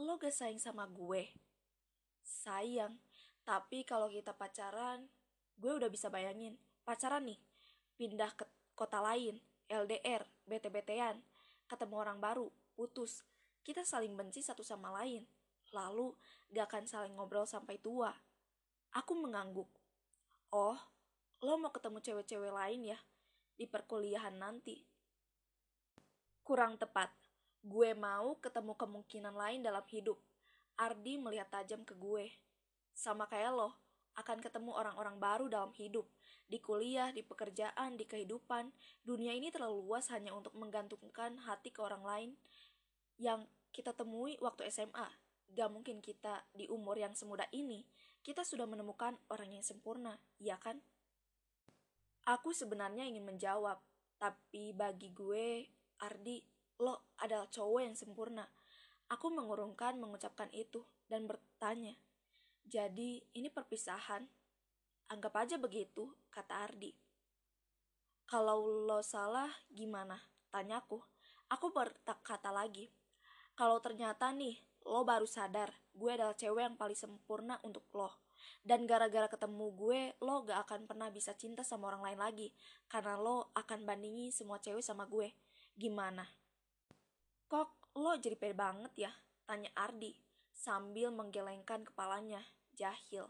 Lo 0.00 0.16
gak 0.16 0.32
sayang 0.32 0.60
sama 0.60 0.88
gue? 0.88 1.28
Sayang, 2.24 2.96
tapi 3.44 3.84
kalau 3.84 4.08
kita 4.08 4.32
pacaran, 4.32 5.08
gue 5.60 5.72
udah 5.72 5.88
bisa 5.88 6.12
bayangin. 6.12 6.58
Pacaran 6.84 7.24
nih, 7.24 7.40
pindah 7.96 8.32
ke 8.36 8.44
kota 8.76 9.00
lain, 9.00 9.40
LDR, 9.66 10.22
BT-BTan, 10.46 11.16
ketemu 11.66 11.94
orang 11.96 12.20
baru, 12.20 12.52
putus. 12.76 13.24
Kita 13.64 13.82
saling 13.82 14.14
benci 14.14 14.44
satu 14.44 14.62
sama 14.62 14.94
lain. 15.02 15.26
Lalu 15.74 16.14
gak 16.54 16.70
akan 16.70 16.84
saling 16.86 17.16
ngobrol 17.18 17.48
sampai 17.48 17.80
tua. 17.82 18.14
Aku 18.94 19.18
mengangguk. 19.18 19.66
Oh, 20.54 20.78
lo 21.42 21.54
mau 21.58 21.74
ketemu 21.74 21.98
cewek-cewek 21.98 22.52
lain 22.54 22.94
ya? 22.94 22.98
Di 23.58 23.66
perkuliahan 23.66 24.38
nanti. 24.38 24.86
Kurang 26.46 26.78
tepat. 26.78 27.10
Gue 27.66 27.98
mau 27.98 28.38
ketemu 28.38 28.78
kemungkinan 28.78 29.34
lain 29.34 29.66
dalam 29.66 29.82
hidup. 29.90 30.22
Ardi 30.78 31.18
melihat 31.18 31.50
tajam 31.50 31.82
ke 31.82 31.98
gue. 31.98 32.30
Sama 32.94 33.26
kayak 33.26 33.50
lo, 33.50 33.74
akan 34.16 34.40
ketemu 34.40 34.72
orang-orang 34.72 35.20
baru 35.20 35.46
dalam 35.52 35.72
hidup 35.76 36.08
di 36.46 36.62
kuliah, 36.62 37.10
di 37.10 37.26
pekerjaan, 37.26 37.98
di 37.98 38.06
kehidupan, 38.06 38.70
dunia 39.02 39.34
ini 39.34 39.50
terlalu 39.50 39.82
luas 39.82 40.06
hanya 40.14 40.30
untuk 40.30 40.54
menggantungkan 40.54 41.42
hati 41.42 41.74
ke 41.74 41.82
orang 41.82 42.06
lain 42.06 42.30
yang 43.18 43.44
kita 43.74 43.90
temui 43.92 44.38
waktu 44.38 44.70
SMA. 44.70 45.08
Gak 45.52 45.70
mungkin 45.70 45.98
kita 45.98 46.46
di 46.54 46.70
umur 46.70 46.98
yang 46.98 47.14
semuda 47.18 47.50
ini, 47.50 47.82
kita 48.22 48.46
sudah 48.46 48.66
menemukan 48.66 49.18
orang 49.30 49.58
yang 49.58 49.64
sempurna, 49.66 50.18
ya 50.38 50.58
kan? 50.58 50.78
Aku 52.26 52.50
sebenarnya 52.50 53.06
ingin 53.06 53.22
menjawab, 53.22 53.78
tapi 54.18 54.74
bagi 54.74 55.14
gue, 55.14 55.70
Ardi, 56.02 56.42
lo 56.82 57.14
adalah 57.22 57.46
cowok 57.46 57.80
yang 57.86 57.94
sempurna. 57.94 58.42
Aku 59.06 59.30
mengurungkan 59.30 60.02
mengucapkan 60.02 60.50
itu 60.50 60.82
dan 61.06 61.30
bertanya, 61.30 61.94
jadi 62.66 63.22
ini 63.30 63.46
perpisahan? 63.46 64.26
Anggap 65.06 65.38
aja 65.38 65.54
begitu, 65.54 66.10
kata 66.34 66.66
Ardi. 66.66 66.90
Kalau 68.26 68.66
lo 68.66 68.98
salah, 69.06 69.46
gimana? 69.70 70.18
Tanyaku. 70.50 70.98
Aku 71.46 71.70
berkata 71.70 72.50
lagi. 72.50 72.90
Kalau 73.54 73.78
ternyata 73.78 74.34
nih, 74.34 74.58
lo 74.82 75.06
baru 75.06 75.30
sadar, 75.30 75.70
gue 75.94 76.10
adalah 76.10 76.34
cewek 76.34 76.66
yang 76.66 76.74
paling 76.74 76.98
sempurna 76.98 77.62
untuk 77.62 77.86
lo. 77.94 78.10
Dan 78.66 78.82
gara-gara 78.90 79.30
ketemu 79.30 79.70
gue, 79.70 80.00
lo 80.26 80.42
gak 80.42 80.66
akan 80.66 80.90
pernah 80.90 81.06
bisa 81.14 81.38
cinta 81.38 81.62
sama 81.62 81.94
orang 81.94 82.02
lain 82.02 82.18
lagi. 82.18 82.48
Karena 82.90 83.14
lo 83.14 83.54
akan 83.54 83.86
bandingi 83.86 84.34
semua 84.34 84.58
cewek 84.58 84.82
sama 84.82 85.06
gue. 85.06 85.30
Gimana? 85.78 86.26
Kok 87.46 87.94
lo 88.02 88.18
jadi 88.18 88.34
pede 88.34 88.58
banget 88.58 89.06
ya? 89.06 89.12
Tanya 89.46 89.70
Ardi 89.78 90.18
sambil 90.50 91.14
menggelengkan 91.14 91.86
kepalanya. 91.86 92.42
Jahil. 92.76 93.24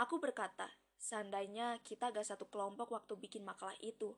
Aku 0.00 0.16
berkata, 0.16 0.72
seandainya 0.96 1.78
kita 1.84 2.08
gak 2.08 2.24
satu 2.24 2.48
kelompok 2.48 2.90
waktu 2.96 3.14
bikin 3.20 3.44
makalah 3.44 3.76
itu, 3.84 4.16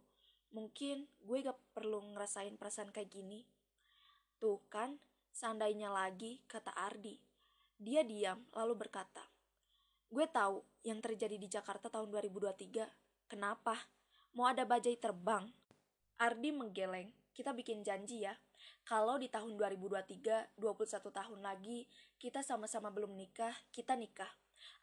mungkin 0.55 1.11
gue 1.27 1.39
gak 1.43 1.59
perlu 1.75 1.99
ngerasain 2.15 2.55
perasaan 2.55 2.95
kayak 2.95 3.11
gini. 3.11 3.43
Tuh 4.39 4.63
kan, 4.71 5.03
seandainya 5.35 5.91
lagi, 5.91 6.41
kata 6.47 6.71
Ardi. 6.73 7.19
Dia 7.77 8.07
diam, 8.07 8.47
lalu 8.55 8.87
berkata, 8.87 9.27
Gue 10.11 10.27
tahu 10.27 10.67
yang 10.83 10.99
terjadi 10.99 11.39
di 11.39 11.47
Jakarta 11.47 11.87
tahun 11.87 12.11
2023. 12.11 12.83
Kenapa? 13.31 13.79
Mau 14.35 14.47
ada 14.47 14.67
bajai 14.67 14.99
terbang? 14.99 15.47
Ardi 16.19 16.51
menggeleng. 16.51 17.20
Kita 17.41 17.57
bikin 17.57 17.81
janji 17.81 18.29
ya. 18.29 18.37
Kalau 18.85 19.17
di 19.17 19.33
tahun 19.33 19.57
2023, 19.57 20.61
21 20.61 21.09
tahun 21.09 21.41
lagi, 21.41 21.89
kita 22.21 22.45
sama-sama 22.45 22.93
belum 22.93 23.17
nikah, 23.17 23.57
kita 23.73 23.97
nikah. 23.97 24.29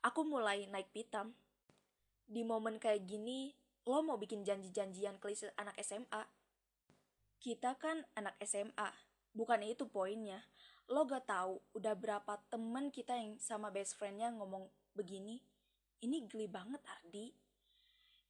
Aku 0.02 0.26
mulai 0.26 0.66
naik 0.66 0.90
pitam. 0.90 1.38
Di 2.26 2.42
momen 2.42 2.82
kayak 2.82 3.06
gini, 3.06 3.54
lo 3.86 4.02
mau 4.02 4.18
bikin 4.18 4.42
janji-janjian 4.42 5.22
klise 5.22 5.54
anak 5.54 5.78
SMA. 5.86 6.26
Kita 7.38 7.78
kan 7.78 8.02
anak 8.18 8.42
SMA, 8.42 8.90
bukan 9.38 9.62
itu 9.62 9.86
poinnya 9.86 10.42
lo 10.88 11.04
gak 11.04 11.28
tahu 11.28 11.60
udah 11.76 11.94
berapa 11.94 12.40
temen 12.48 12.88
kita 12.90 13.14
yang 13.14 13.36
sama 13.38 13.68
best 13.70 14.00
friendnya 14.00 14.32
ngomong 14.32 14.66
begini 14.96 15.38
ini 16.00 16.24
geli 16.32 16.48
banget 16.48 16.80
Ardi 16.88 17.28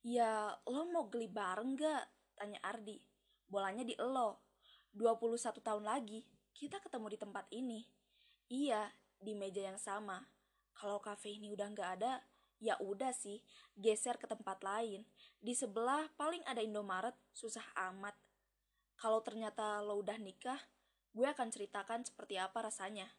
ya 0.03 0.57
lo 0.65 0.89
mau 0.89 1.05
geli 1.07 1.29
bareng 1.29 1.77
gak 1.77 2.03
tanya 2.34 2.57
Ardi 2.65 2.98
bolanya 3.48 3.84
di 3.84 3.96
lo 4.00 4.44
21 4.96 5.60
tahun 5.63 5.84
lagi 5.84 6.24
kita 6.56 6.82
ketemu 6.82 7.13
di 7.13 7.18
tempat 7.20 7.46
ini. 7.54 7.80
Iya 8.48 8.89
di 9.20 9.34
meja 9.34 9.66
yang 9.66 9.77
sama. 9.77 10.25
Kalau 10.77 11.01
kafe 11.01 11.38
ini 11.38 11.50
udah 11.50 11.68
gak 11.74 11.92
ada 12.01 12.22
ya 12.58 12.74
udah 12.82 13.13
sih 13.13 13.42
geser 13.77 14.18
ke 14.18 14.25
tempat 14.25 14.62
lain. 14.66 15.06
Di 15.38 15.54
sebelah 15.54 16.10
paling 16.18 16.42
ada 16.50 16.62
Indomaret 16.62 17.13
susah 17.34 17.66
amat. 17.92 18.18
Kalau 18.98 19.22
ternyata 19.22 19.82
lo 19.86 20.01
udah 20.01 20.18
nikah 20.18 20.58
gue 21.18 21.25
akan 21.25 21.50
ceritakan 21.50 22.06
seperti 22.06 22.38
apa 22.38 22.66
rasanya. 22.66 23.10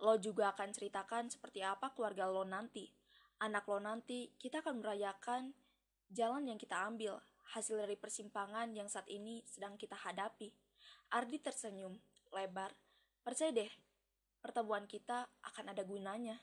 Lo 0.00 0.20
juga 0.20 0.52
akan 0.52 0.76
ceritakan 0.76 1.32
seperti 1.32 1.64
apa 1.64 1.92
keluarga 1.96 2.28
lo 2.28 2.44
nanti. 2.44 2.92
Anak 3.40 3.64
lo 3.64 3.80
nanti, 3.80 4.32
kita 4.36 4.60
akan 4.60 4.84
merayakan 4.84 5.56
jalan 6.12 6.46
yang 6.46 6.60
kita 6.60 6.84
ambil, 6.86 7.18
hasil 7.52 7.76
dari 7.76 8.00
persimpangan 8.00 8.72
yang 8.72 8.88
saat 8.88 9.04
ini 9.12 9.44
sedang 9.44 9.76
kita 9.76 9.98
hadapi. 10.00 10.48
Ardi 11.12 11.36
tersenyum, 11.42 12.00
lebar. 12.32 12.72
Percaya 13.20 13.52
deh, 13.52 13.70
pertemuan 14.40 14.88
kita 14.88 15.28
akan 15.44 15.76
ada 15.76 15.84
gunanya. 15.84 16.40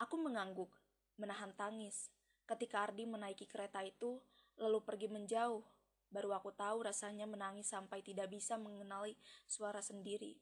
Aku 0.00 0.16
mengangguk, 0.16 0.72
menahan 1.20 1.52
tangis. 1.52 2.08
Ketika 2.48 2.88
Ardi 2.88 3.04
menaiki 3.04 3.44
kereta 3.44 3.84
itu, 3.84 4.20
lalu 4.56 4.80
pergi 4.84 5.08
menjauh, 5.08 5.64
Baru 6.14 6.30
aku 6.30 6.54
tahu 6.54 6.86
rasanya 6.86 7.26
menangis 7.26 7.74
sampai 7.74 7.98
tidak 7.98 8.30
bisa 8.30 8.54
mengenali 8.54 9.18
suara 9.50 9.82
sendiri. 9.82 10.38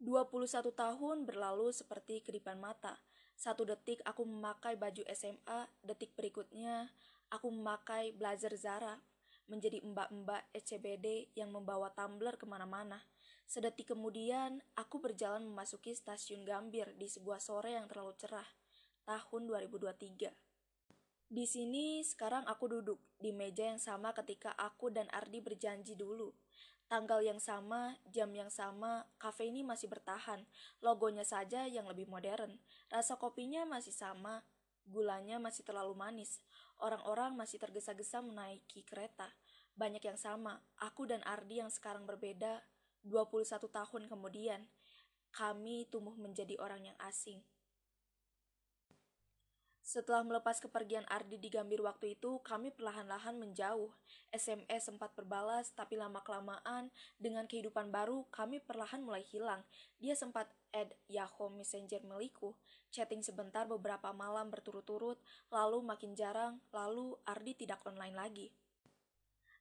21 0.00 0.72
tahun 0.72 1.28
berlalu 1.28 1.68
seperti 1.68 2.24
kedipan 2.24 2.56
mata. 2.56 2.96
Satu 3.36 3.68
detik 3.68 4.00
aku 4.08 4.24
memakai 4.24 4.80
baju 4.80 5.04
SMA, 5.12 5.68
detik 5.84 6.16
berikutnya 6.16 6.88
aku 7.30 7.48
memakai 7.50 8.12
blazer 8.14 8.54
Zara, 8.58 8.98
menjadi 9.50 9.82
mbak-mbak 9.82 10.50
ECBD 10.54 11.34
yang 11.34 11.50
membawa 11.50 11.90
tumbler 11.90 12.38
ke 12.38 12.46
mana-mana. 12.46 13.02
Sedetik 13.50 13.90
kemudian, 13.90 14.62
aku 14.78 15.02
berjalan 15.02 15.42
memasuki 15.42 15.90
stasiun 15.90 16.46
Gambir 16.46 16.94
di 16.94 17.10
sebuah 17.10 17.42
sore 17.42 17.74
yang 17.74 17.90
terlalu 17.90 18.14
cerah, 18.14 18.46
tahun 19.02 19.50
2023. 19.50 20.30
Di 21.30 21.46
sini 21.46 22.02
sekarang 22.02 22.42
aku 22.46 22.66
duduk 22.66 22.98
di 23.18 23.30
meja 23.30 23.70
yang 23.70 23.78
sama 23.78 24.10
ketika 24.14 24.50
aku 24.58 24.90
dan 24.90 25.06
Ardi 25.14 25.38
berjanji 25.38 25.94
dulu. 25.94 26.34
Tanggal 26.90 27.22
yang 27.22 27.38
sama, 27.38 27.94
jam 28.10 28.34
yang 28.34 28.50
sama, 28.50 29.06
kafe 29.14 29.46
ini 29.46 29.62
masih 29.62 29.86
bertahan. 29.86 30.42
Logonya 30.82 31.22
saja 31.22 31.70
yang 31.70 31.86
lebih 31.86 32.10
modern. 32.10 32.58
Rasa 32.90 33.14
kopinya 33.14 33.62
masih 33.62 33.94
sama, 33.94 34.42
gulanya 34.90 35.38
masih 35.38 35.62
terlalu 35.62 35.94
manis. 35.94 36.42
Orang-orang 36.80 37.36
masih 37.36 37.60
tergesa-gesa 37.60 38.24
menaiki 38.24 38.82
kereta. 38.88 39.28
Banyak 39.76 40.00
yang 40.00 40.16
sama, 40.16 40.60
aku 40.80 41.04
dan 41.04 41.20
Ardi 41.28 41.60
yang 41.60 41.68
sekarang 41.68 42.08
berbeda 42.08 42.64
21 43.04 43.68
tahun 43.68 44.02
kemudian. 44.08 44.64
Kami 45.30 45.86
tumbuh 45.92 46.16
menjadi 46.16 46.58
orang 46.58 46.90
yang 46.90 46.98
asing. 47.06 47.44
Setelah 49.80 50.22
melepas 50.22 50.60
kepergian 50.60 51.08
Ardi 51.08 51.40
di 51.40 51.48
Gambir 51.48 51.80
waktu 51.80 52.14
itu, 52.14 52.38
kami 52.44 52.70
perlahan-lahan 52.70 53.40
menjauh. 53.40 53.90
SMS 54.30 54.86
sempat 54.86 55.10
berbalas, 55.16 55.72
tapi 55.74 55.96
lama-kelamaan 55.96 56.92
dengan 57.16 57.48
kehidupan 57.48 57.88
baru, 57.90 58.28
kami 58.30 58.60
perlahan 58.62 59.02
mulai 59.02 59.24
hilang. 59.26 59.64
Dia 59.98 60.14
sempat 60.14 60.52
add 60.70 60.94
Yahoo 61.10 61.50
Messenger 61.50 62.06
milikku, 62.06 62.54
chatting 62.94 63.24
sebentar 63.24 63.66
beberapa 63.66 64.14
malam 64.14 64.52
berturut-turut, 64.52 65.18
lalu 65.50 65.82
makin 65.82 66.14
jarang, 66.14 66.62
lalu 66.70 67.18
Ardi 67.26 67.56
tidak 67.58 67.82
online 67.88 68.14
lagi. 68.14 68.48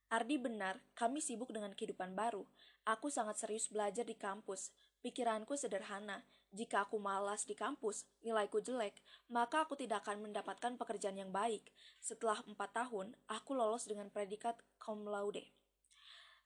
Ardi 0.10 0.42
benar, 0.42 0.82
kami 0.98 1.22
sibuk 1.22 1.54
dengan 1.54 1.70
kehidupan 1.78 2.18
baru. 2.18 2.42
Aku 2.82 3.14
sangat 3.14 3.38
serius 3.38 3.70
belajar 3.70 4.02
di 4.02 4.18
kampus. 4.18 4.74
Pikiranku 5.06 5.54
sederhana, 5.54 6.26
jika 6.50 6.90
aku 6.90 6.98
malas 6.98 7.46
di 7.46 7.54
kampus, 7.54 8.10
nilaiku 8.26 8.58
jelek, 8.58 8.98
maka 9.30 9.70
aku 9.70 9.78
tidak 9.78 10.02
akan 10.06 10.26
mendapatkan 10.26 10.74
pekerjaan 10.82 11.22
yang 11.22 11.30
baik. 11.30 11.70
Setelah 12.02 12.42
empat 12.50 12.74
tahun, 12.74 13.14
aku 13.30 13.54
lolos 13.54 13.86
dengan 13.86 14.10
predikat 14.10 14.58
cum 14.82 15.06
laude. 15.06 15.46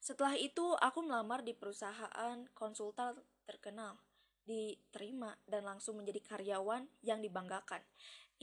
Setelah 0.04 0.36
itu, 0.36 0.76
aku 0.84 1.00
melamar 1.08 1.48
di 1.48 1.56
perusahaan 1.56 2.44
konsultan 2.52 3.16
terkenal, 3.48 3.96
diterima, 4.44 5.40
dan 5.48 5.64
langsung 5.64 5.96
menjadi 5.96 6.20
karyawan 6.36 6.84
yang 7.00 7.24
dibanggakan. 7.24 7.80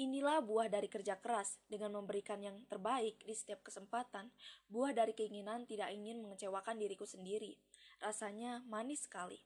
Inilah 0.00 0.40
buah 0.40 0.72
dari 0.72 0.88
kerja 0.88 1.20
keras, 1.20 1.60
dengan 1.68 1.92
memberikan 1.92 2.40
yang 2.40 2.64
terbaik 2.72 3.20
di 3.20 3.36
setiap 3.36 3.60
kesempatan, 3.60 4.32
buah 4.72 4.96
dari 4.96 5.12
keinginan 5.12 5.68
tidak 5.68 5.92
ingin 5.92 6.24
mengecewakan 6.24 6.80
diriku 6.80 7.04
sendiri. 7.04 7.60
Rasanya 8.00 8.64
manis 8.64 9.04
sekali. 9.04 9.44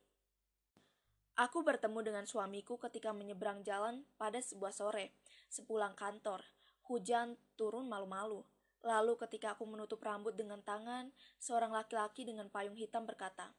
Aku 1.34 1.66
bertemu 1.66 1.98
dengan 2.06 2.24
suamiku 2.30 2.78
ketika 2.78 3.10
menyeberang 3.10 3.66
jalan 3.66 4.06
pada 4.14 4.38
sebuah 4.38 4.70
sore, 4.70 5.18
sepulang 5.50 5.98
kantor. 5.98 6.46
Hujan 6.86 7.34
turun 7.58 7.90
malu-malu. 7.90 8.46
Lalu 8.86 9.18
ketika 9.18 9.58
aku 9.58 9.66
menutup 9.66 9.98
rambut 9.98 10.38
dengan 10.38 10.62
tangan, 10.62 11.10
seorang 11.42 11.74
laki-laki 11.74 12.22
dengan 12.22 12.46
payung 12.54 12.78
hitam 12.78 13.02
berkata, 13.02 13.50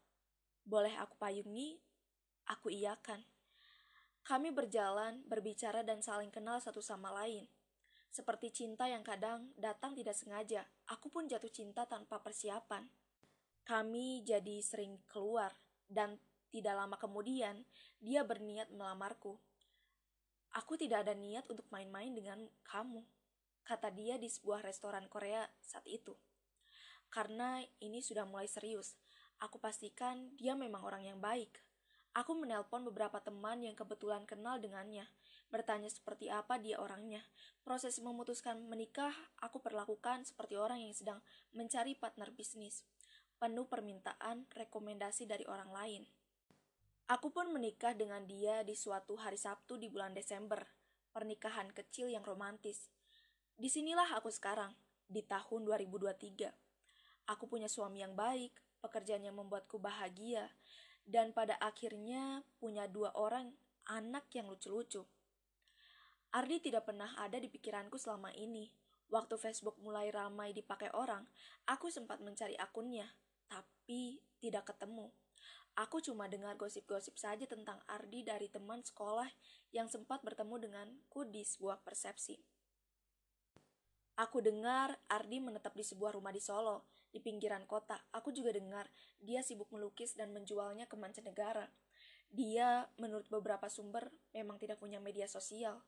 Boleh 0.63 0.95
aku 0.95 1.19
payungi? 1.19 1.75
Aku 2.47 2.71
iakan. 2.71 3.19
Kami 4.23 4.55
berjalan, 4.55 5.27
berbicara 5.27 5.83
dan 5.83 5.99
saling 5.99 6.31
kenal 6.31 6.63
satu 6.63 6.79
sama 6.79 7.11
lain. 7.11 7.43
Seperti 8.07 8.55
cinta 8.55 8.87
yang 8.87 9.03
kadang 9.03 9.51
datang 9.59 9.91
tidak 9.99 10.15
sengaja, 10.15 10.63
aku 10.87 11.11
pun 11.11 11.27
jatuh 11.27 11.51
cinta 11.51 11.83
tanpa 11.83 12.23
persiapan. 12.23 12.87
Kami 13.67 14.23
jadi 14.23 14.63
sering 14.63 15.03
keluar, 15.11 15.51
dan 15.91 16.17
tidak 16.55 16.79
lama 16.79 16.95
kemudian, 16.95 17.67
dia 17.99 18.23
berniat 18.23 18.71
melamarku. 18.71 19.35
Aku 20.55 20.79
tidak 20.79 21.03
ada 21.03 21.11
niat 21.11 21.43
untuk 21.51 21.67
main-main 21.67 22.15
dengan 22.15 22.47
kamu, 22.63 23.03
kata 23.67 23.91
dia 23.91 24.15
di 24.15 24.31
sebuah 24.31 24.63
restoran 24.63 25.11
Korea 25.11 25.43
saat 25.59 25.83
itu. 25.83 26.15
Karena 27.11 27.59
ini 27.83 27.99
sudah 27.99 28.23
mulai 28.23 28.47
serius, 28.47 28.95
aku 29.43 29.59
pastikan 29.59 30.31
dia 30.39 30.55
memang 30.55 30.87
orang 30.87 31.03
yang 31.03 31.19
baik. 31.19 31.59
Aku 32.15 32.31
menelpon 32.39 32.87
beberapa 32.87 33.19
teman 33.19 33.59
yang 33.59 33.75
kebetulan 33.75 34.23
kenal 34.23 34.55
dengannya, 34.55 35.03
bertanya 35.51 35.91
seperti 35.91 36.31
apa 36.31 36.55
dia 36.55 36.79
orangnya. 36.79 37.19
Proses 37.67 37.99
memutuskan 37.99 38.63
menikah, 38.71 39.11
aku 39.43 39.59
perlakukan 39.59 40.23
seperti 40.23 40.55
orang 40.55 40.79
yang 40.79 40.95
sedang 40.95 41.19
mencari 41.51 41.99
partner 41.99 42.31
bisnis, 42.31 42.87
penuh 43.35 43.67
permintaan 43.67 44.47
rekomendasi 44.55 45.27
dari 45.27 45.43
orang 45.51 45.75
lain. 45.75 46.03
Aku 47.05 47.29
pun 47.29 47.53
menikah 47.53 47.93
dengan 47.93 48.25
dia 48.25 48.65
di 48.65 48.73
suatu 48.73 49.13
hari 49.13 49.37
Sabtu 49.37 49.77
di 49.77 49.93
bulan 49.93 50.17
Desember, 50.17 50.65
pernikahan 51.13 51.69
kecil 51.69 52.09
yang 52.09 52.25
romantis. 52.25 52.89
Di 53.53 53.69
sinilah 53.69 54.17
aku 54.17 54.33
sekarang, 54.33 54.73
di 55.05 55.21
tahun 55.21 55.69
2023. 55.69 56.49
Aku 57.29 57.45
punya 57.45 57.69
suami 57.69 58.01
yang 58.01 58.17
baik, 58.17 58.57
pekerjaan 58.81 59.21
yang 59.21 59.37
membuatku 59.37 59.77
bahagia, 59.77 60.49
dan 61.05 61.29
pada 61.29 61.53
akhirnya 61.61 62.41
punya 62.57 62.89
dua 62.89 63.13
orang 63.13 63.53
anak 63.85 64.25
yang 64.33 64.49
lucu-lucu. 64.49 65.05
Ardi 66.33 66.57
tidak 66.57 66.89
pernah 66.89 67.13
ada 67.21 67.37
di 67.37 67.53
pikiranku 67.53 68.01
selama 68.01 68.33
ini. 68.33 68.73
Waktu 69.13 69.37
Facebook 69.37 69.77
mulai 69.77 70.09
ramai 70.09 70.57
dipakai 70.57 70.89
orang, 70.97 71.21
aku 71.69 71.93
sempat 71.93 72.17
mencari 72.17 72.57
akunnya, 72.57 73.05
tapi 73.45 74.17
tidak 74.41 74.73
ketemu. 74.73 75.13
Aku 75.75 75.99
cuma 75.99 76.31
dengar 76.31 76.55
gosip-gosip 76.55 77.19
saja 77.19 77.43
tentang 77.43 77.83
Ardi 77.91 78.23
dari 78.23 78.47
teman 78.47 78.79
sekolah 78.79 79.27
yang 79.75 79.91
sempat 79.91 80.23
bertemu 80.23 80.55
denganku 80.63 81.27
di 81.27 81.43
sebuah 81.43 81.83
persepsi. 81.83 82.39
Aku 84.15 84.39
dengar 84.39 84.95
Ardi 85.11 85.43
menetap 85.43 85.75
di 85.75 85.83
sebuah 85.83 86.15
rumah 86.15 86.31
di 86.31 86.39
Solo, 86.39 86.87
di 87.11 87.19
pinggiran 87.19 87.67
kota. 87.67 87.99
Aku 88.15 88.31
juga 88.31 88.55
dengar 88.55 88.87
dia 89.19 89.43
sibuk 89.43 89.67
melukis 89.75 90.15
dan 90.15 90.31
menjualnya 90.31 90.87
ke 90.87 90.95
mancanegara. 90.95 91.67
Dia, 92.31 92.87
menurut 92.95 93.27
beberapa 93.27 93.67
sumber, 93.67 94.07
memang 94.31 94.55
tidak 94.55 94.79
punya 94.79 95.03
media 95.03 95.27
sosial. 95.27 95.83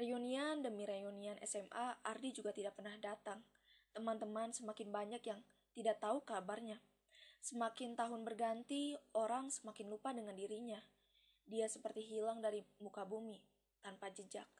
Reunian 0.00 0.64
demi 0.64 0.88
reunian 0.88 1.36
SMA, 1.44 2.00
Ardi 2.00 2.32
juga 2.32 2.56
tidak 2.56 2.72
pernah 2.72 2.96
datang. 2.96 3.44
Teman-teman 3.92 4.56
semakin 4.56 4.88
banyak 4.88 5.20
yang 5.28 5.44
tidak 5.76 6.00
tahu 6.00 6.24
kabarnya. 6.24 6.80
Semakin 7.46 7.94
tahun 7.94 8.26
berganti, 8.26 8.98
orang 9.14 9.54
semakin 9.54 9.86
lupa 9.86 10.10
dengan 10.10 10.34
dirinya. 10.34 10.82
Dia 11.46 11.70
seperti 11.70 12.02
hilang 12.02 12.42
dari 12.42 12.58
muka 12.82 13.06
bumi, 13.06 13.38
tanpa 13.86 14.10
jejak. 14.10 14.50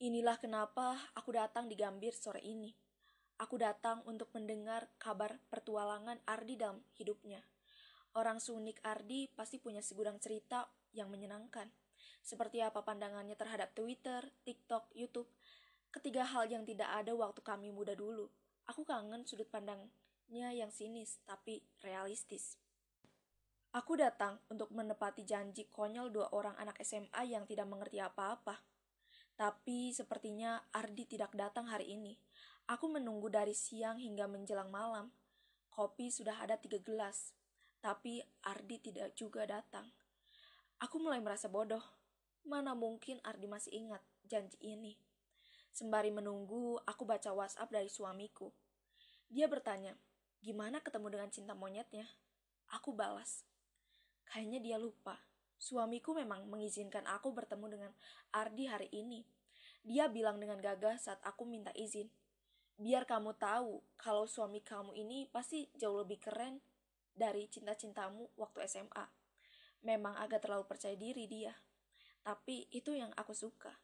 Inilah 0.00 0.40
kenapa 0.40 0.96
aku 1.12 1.36
datang 1.36 1.68
di 1.68 1.76
Gambir 1.76 2.16
sore 2.16 2.40
ini. 2.40 2.72
Aku 3.44 3.60
datang 3.60 4.00
untuk 4.08 4.32
mendengar 4.32 4.88
kabar 4.96 5.36
pertualangan 5.52 6.16
Ardi 6.24 6.56
dalam 6.56 6.80
hidupnya. 6.96 7.44
Orang 8.16 8.40
sunik 8.40 8.80
Ardi 8.80 9.28
pasti 9.36 9.60
punya 9.60 9.84
segudang 9.84 10.16
cerita 10.16 10.64
yang 10.96 11.12
menyenangkan. 11.12 11.68
Seperti 12.24 12.64
apa 12.64 12.88
pandangannya 12.88 13.36
terhadap 13.36 13.76
Twitter, 13.76 14.24
TikTok, 14.48 14.96
YouTube. 14.96 15.28
Ketiga 15.92 16.24
hal 16.24 16.48
yang 16.48 16.64
tidak 16.64 16.88
ada 16.88 17.12
waktu 17.12 17.44
kami 17.44 17.68
muda 17.68 17.92
dulu. 17.92 18.32
Aku 18.64 18.88
kangen 18.88 19.28
sudut 19.28 19.52
pandangnya 20.26 20.66
yang 20.66 20.74
sinis 20.74 21.22
tapi 21.22 21.62
realistis. 21.86 22.58
Aku 23.70 23.94
datang 23.94 24.42
untuk 24.50 24.74
menepati 24.74 25.22
janji 25.22 25.70
konyol 25.70 26.10
dua 26.10 26.34
orang 26.34 26.58
anak 26.58 26.82
SMA 26.82 27.30
yang 27.30 27.46
tidak 27.46 27.70
mengerti 27.70 28.02
apa-apa. 28.02 28.58
Tapi 29.38 29.94
sepertinya 29.94 30.58
Ardi 30.74 31.06
tidak 31.06 31.30
datang 31.30 31.70
hari 31.70 31.94
ini. 31.94 32.18
Aku 32.66 32.90
menunggu 32.90 33.30
dari 33.30 33.54
siang 33.54 34.02
hingga 34.02 34.26
menjelang 34.26 34.66
malam. 34.66 35.14
Kopi 35.70 36.10
sudah 36.10 36.42
ada 36.42 36.58
tiga 36.58 36.82
gelas, 36.82 37.30
tapi 37.78 38.18
Ardi 38.42 38.82
tidak 38.82 39.14
juga 39.14 39.46
datang. 39.46 39.86
Aku 40.82 40.98
mulai 40.98 41.22
merasa 41.22 41.46
bodoh. 41.46 41.86
Mana 42.42 42.74
mungkin 42.74 43.22
Ardi 43.22 43.46
masih 43.46 43.78
ingat 43.78 44.02
janji 44.26 44.58
ini. 44.58 44.98
Sembari 45.70 46.10
menunggu, 46.10 46.82
aku 46.82 47.06
baca 47.06 47.30
WhatsApp 47.30 47.70
dari 47.70 47.86
suamiku. 47.86 48.50
Dia 49.30 49.50
bertanya, 49.50 49.92
gimana 50.46 50.78
ketemu 50.78 51.10
dengan 51.10 51.26
cinta 51.34 51.58
monyetnya? 51.58 52.06
Aku 52.70 52.94
balas, 52.94 53.42
kayaknya 54.30 54.62
dia 54.62 54.78
lupa. 54.78 55.18
Suamiku 55.58 56.14
memang 56.14 56.46
mengizinkan 56.46 57.02
aku 57.10 57.34
bertemu 57.34 57.66
dengan 57.66 57.92
Ardi 58.30 58.70
hari 58.70 58.86
ini. 58.94 59.26
Dia 59.82 60.06
bilang 60.06 60.38
dengan 60.38 60.62
gagah 60.62 61.02
saat 61.02 61.18
aku 61.26 61.42
minta 61.42 61.74
izin. 61.74 62.06
Biar 62.78 63.10
kamu 63.10 63.34
tahu 63.34 63.82
kalau 63.98 64.30
suami 64.30 64.62
kamu 64.62 64.94
ini 64.94 65.26
pasti 65.34 65.66
jauh 65.74 66.06
lebih 66.06 66.22
keren 66.22 66.62
dari 67.10 67.50
cinta-cintamu 67.50 68.30
waktu 68.38 68.70
SMA. 68.70 69.06
Memang 69.82 70.14
agak 70.14 70.46
terlalu 70.46 70.62
percaya 70.70 70.94
diri 70.94 71.26
dia. 71.26 71.58
Tapi 72.22 72.70
itu 72.70 72.94
yang 72.94 73.10
aku 73.18 73.34
suka. 73.34 73.74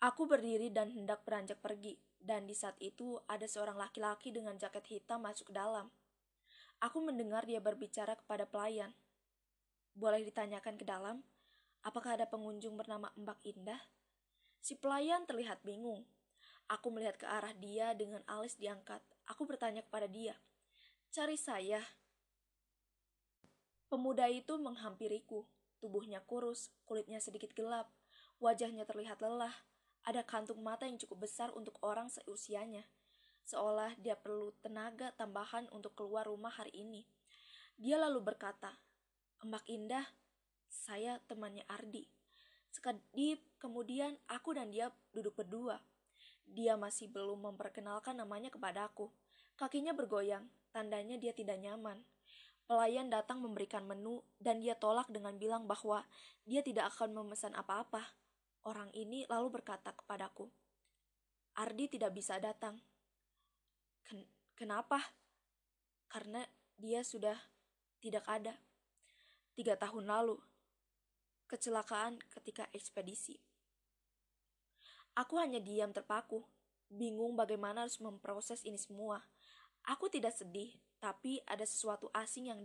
Aku 0.00 0.24
berdiri 0.24 0.72
dan 0.72 0.88
hendak 0.88 1.28
beranjak 1.28 1.60
pergi. 1.60 2.00
Dan 2.20 2.44
di 2.44 2.52
saat 2.52 2.76
itu 2.84 3.16
ada 3.24 3.48
seorang 3.48 3.80
laki-laki 3.80 4.28
dengan 4.28 4.60
jaket 4.60 4.84
hitam 4.92 5.24
masuk 5.24 5.48
ke 5.48 5.54
dalam. 5.56 5.88
Aku 6.84 7.00
mendengar 7.00 7.48
dia 7.48 7.60
berbicara 7.60 8.16
kepada 8.16 8.44
pelayan. 8.44 8.92
Boleh 9.96 10.24
ditanyakan 10.24 10.76
ke 10.76 10.84
dalam, 10.84 11.24
apakah 11.80 12.20
ada 12.20 12.28
pengunjung 12.28 12.76
bernama 12.76 13.08
Mbak 13.16 13.40
Indah? 13.48 13.80
Si 14.60 14.76
pelayan 14.76 15.24
terlihat 15.24 15.64
bingung. 15.64 16.04
Aku 16.68 16.92
melihat 16.92 17.18
ke 17.18 17.26
arah 17.26 17.56
dia 17.56 17.96
dengan 17.96 18.22
alis 18.30 18.54
diangkat. 18.60 19.02
Aku 19.26 19.42
bertanya 19.48 19.82
kepada 19.82 20.06
dia, 20.06 20.38
"Cari 21.10 21.34
saya?" 21.34 21.82
Pemuda 23.90 24.30
itu 24.30 24.54
menghampiriku. 24.54 25.42
Tubuhnya 25.82 26.22
kurus, 26.22 26.70
kulitnya 26.86 27.18
sedikit 27.18 27.50
gelap, 27.56 27.90
wajahnya 28.38 28.86
terlihat 28.86 29.18
lelah. 29.18 29.56
Ada 30.04 30.24
kantung 30.24 30.64
mata 30.64 30.88
yang 30.88 30.96
cukup 30.96 31.28
besar 31.28 31.52
untuk 31.52 31.76
orang 31.84 32.08
seusianya. 32.08 32.88
Seolah 33.44 33.98
dia 34.00 34.16
perlu 34.16 34.54
tenaga 34.64 35.12
tambahan 35.16 35.68
untuk 35.74 35.92
keluar 35.98 36.24
rumah 36.24 36.54
hari 36.54 36.72
ini. 36.72 37.04
Dia 37.76 38.00
lalu 38.00 38.20
berkata, 38.24 38.76
Mbak 39.40 39.64
Indah, 39.68 40.06
saya 40.68 41.18
temannya 41.26 41.64
Ardi. 41.66 42.06
Sekedip 42.70 43.42
kemudian 43.58 44.14
aku 44.30 44.54
dan 44.54 44.70
dia 44.70 44.92
duduk 45.10 45.34
berdua. 45.34 45.82
Dia 46.46 46.78
masih 46.78 47.10
belum 47.10 47.50
memperkenalkan 47.52 48.14
namanya 48.16 48.48
kepadaku. 48.50 49.10
Kakinya 49.58 49.92
bergoyang, 49.92 50.46
tandanya 50.70 51.18
dia 51.18 51.34
tidak 51.34 51.58
nyaman. 51.58 52.00
Pelayan 52.70 53.10
datang 53.10 53.42
memberikan 53.42 53.82
menu 53.82 54.22
dan 54.38 54.62
dia 54.62 54.78
tolak 54.78 55.10
dengan 55.10 55.34
bilang 55.36 55.66
bahwa 55.66 56.06
dia 56.46 56.62
tidak 56.62 56.94
akan 56.94 57.18
memesan 57.18 57.50
apa-apa. 57.58 58.06
Orang 58.60 58.92
ini 58.92 59.24
lalu 59.24 59.60
berkata 59.60 59.96
kepadaku, 59.96 60.52
Ardi 61.56 61.88
tidak 61.88 62.12
bisa 62.12 62.36
datang. 62.36 62.76
Ken 64.04 64.20
kenapa? 64.52 65.00
Karena 66.12 66.44
dia 66.76 67.00
sudah 67.00 67.36
tidak 68.04 68.24
ada 68.28 68.56
tiga 69.56 69.80
tahun 69.80 70.08
lalu. 70.08 70.36
Kecelakaan 71.48 72.20
ketika 72.30 72.68
ekspedisi. 72.70 73.40
Aku 75.18 75.40
hanya 75.40 75.58
diam 75.58 75.90
terpaku, 75.90 76.44
bingung 76.86 77.34
bagaimana 77.34 77.84
harus 77.84 77.98
memproses 77.98 78.62
ini 78.62 78.78
semua. 78.78 79.24
Aku 79.88 80.06
tidak 80.12 80.36
sedih, 80.36 80.76
tapi 81.02 81.40
ada 81.48 81.64
sesuatu 81.66 82.12
asing 82.12 82.52
yang 82.52 82.60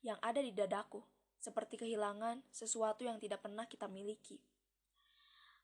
yang 0.00 0.18
ada 0.24 0.40
di 0.40 0.50
dadaku, 0.50 1.04
seperti 1.38 1.76
kehilangan 1.76 2.42
sesuatu 2.50 3.04
yang 3.04 3.20
tidak 3.22 3.44
pernah 3.44 3.68
kita 3.68 3.86
miliki. 3.86 4.40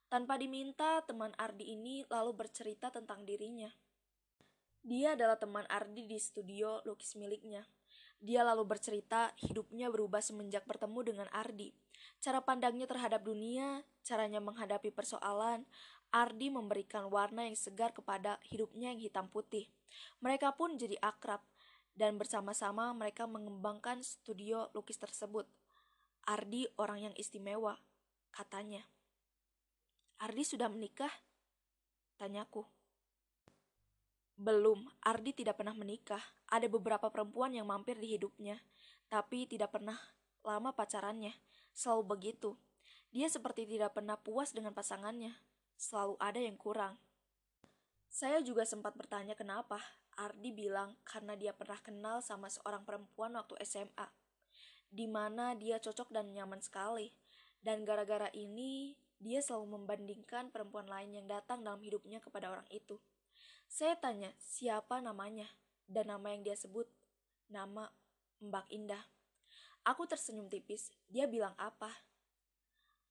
Tanpa 0.07 0.39
diminta, 0.39 1.03
teman 1.03 1.35
Ardi 1.35 1.75
ini 1.75 2.07
lalu 2.07 2.47
bercerita 2.47 2.95
tentang 2.95 3.27
dirinya. 3.27 3.67
Dia 4.87 5.19
adalah 5.19 5.35
teman 5.35 5.67
Ardi 5.67 6.07
di 6.07 6.15
studio 6.23 6.79
lukis 6.87 7.19
miliknya. 7.19 7.67
Dia 8.23 8.47
lalu 8.47 8.63
bercerita 8.71 9.35
hidupnya 9.43 9.91
berubah 9.91 10.23
semenjak 10.23 10.63
bertemu 10.63 11.01
dengan 11.03 11.29
Ardi. 11.35 11.75
Cara 12.23 12.39
pandangnya 12.39 12.87
terhadap 12.87 13.27
dunia, 13.27 13.83
caranya 14.07 14.39
menghadapi 14.39 14.95
persoalan, 14.95 15.67
Ardi 16.15 16.55
memberikan 16.55 17.11
warna 17.11 17.51
yang 17.51 17.59
segar 17.59 17.91
kepada 17.91 18.39
hidupnya 18.47 18.95
yang 18.95 19.03
hitam 19.03 19.27
putih. 19.27 19.67
Mereka 20.23 20.55
pun 20.55 20.79
jadi 20.79 20.95
akrab, 21.03 21.43
dan 21.99 22.15
bersama-sama 22.15 22.95
mereka 22.95 23.27
mengembangkan 23.27 24.07
studio 24.07 24.71
lukis 24.71 25.03
tersebut. 25.03 25.51
Ardi 26.31 26.71
orang 26.79 27.11
yang 27.11 27.15
istimewa, 27.19 27.75
katanya. 28.31 28.87
Ardi 30.17 30.49
sudah 30.49 30.73
menikah? 30.73 31.13
Tanyaku. 32.17 32.65
Belum, 34.37 34.89
Ardi 35.05 35.37
tidak 35.37 35.61
pernah 35.61 35.77
menikah. 35.77 36.21
Ada 36.49 36.69
beberapa 36.73 37.13
perempuan 37.13 37.53
yang 37.53 37.69
mampir 37.69 38.01
di 38.01 38.17
hidupnya, 38.17 38.57
tapi 39.13 39.45
tidak 39.45 39.77
pernah 39.77 39.97
lama 40.41 40.73
pacarannya. 40.73 41.37
Selalu 41.77 42.03
begitu. 42.17 42.57
Dia 43.13 43.29
seperti 43.29 43.69
tidak 43.69 43.93
pernah 43.93 44.17
puas 44.17 44.57
dengan 44.57 44.73
pasangannya. 44.73 45.37
Selalu 45.77 46.17
ada 46.17 46.41
yang 46.41 46.57
kurang. 46.57 46.97
Saya 48.09 48.41
juga 48.41 48.65
sempat 48.65 48.97
bertanya 48.97 49.37
kenapa. 49.37 49.77
Ardi 50.17 50.49
bilang 50.49 50.97
karena 51.05 51.37
dia 51.37 51.53
pernah 51.53 51.77
kenal 51.85 52.25
sama 52.25 52.49
seorang 52.49 52.89
perempuan 52.89 53.37
waktu 53.37 53.61
SMA. 53.69 54.09
Di 54.89 55.05
mana 55.05 55.53
dia 55.53 55.77
cocok 55.77 56.09
dan 56.09 56.33
nyaman 56.33 56.65
sekali. 56.65 57.13
Dan 57.61 57.85
gara-gara 57.85 58.33
ini, 58.33 58.97
dia 59.17 59.41
selalu 59.41 59.81
membandingkan 59.81 60.53
perempuan 60.53 60.87
lain 60.87 61.17
yang 61.17 61.27
datang 61.27 61.65
dalam 61.65 61.81
hidupnya 61.81 62.21
kepada 62.21 62.53
orang 62.53 62.69
itu. 62.69 63.01
Saya 63.67 63.99
tanya 63.99 64.31
siapa 64.39 65.03
namanya 65.03 65.49
dan 65.89 66.13
nama 66.13 66.33
yang 66.35 66.47
dia 66.47 66.57
sebut. 66.59 66.87
Nama 67.49 67.89
Mbak 68.43 68.67
Indah. 68.75 69.05
Aku 69.87 70.05
tersenyum 70.05 70.51
tipis. 70.51 70.91
Dia 71.07 71.31
bilang 71.31 71.55
apa? 71.57 71.91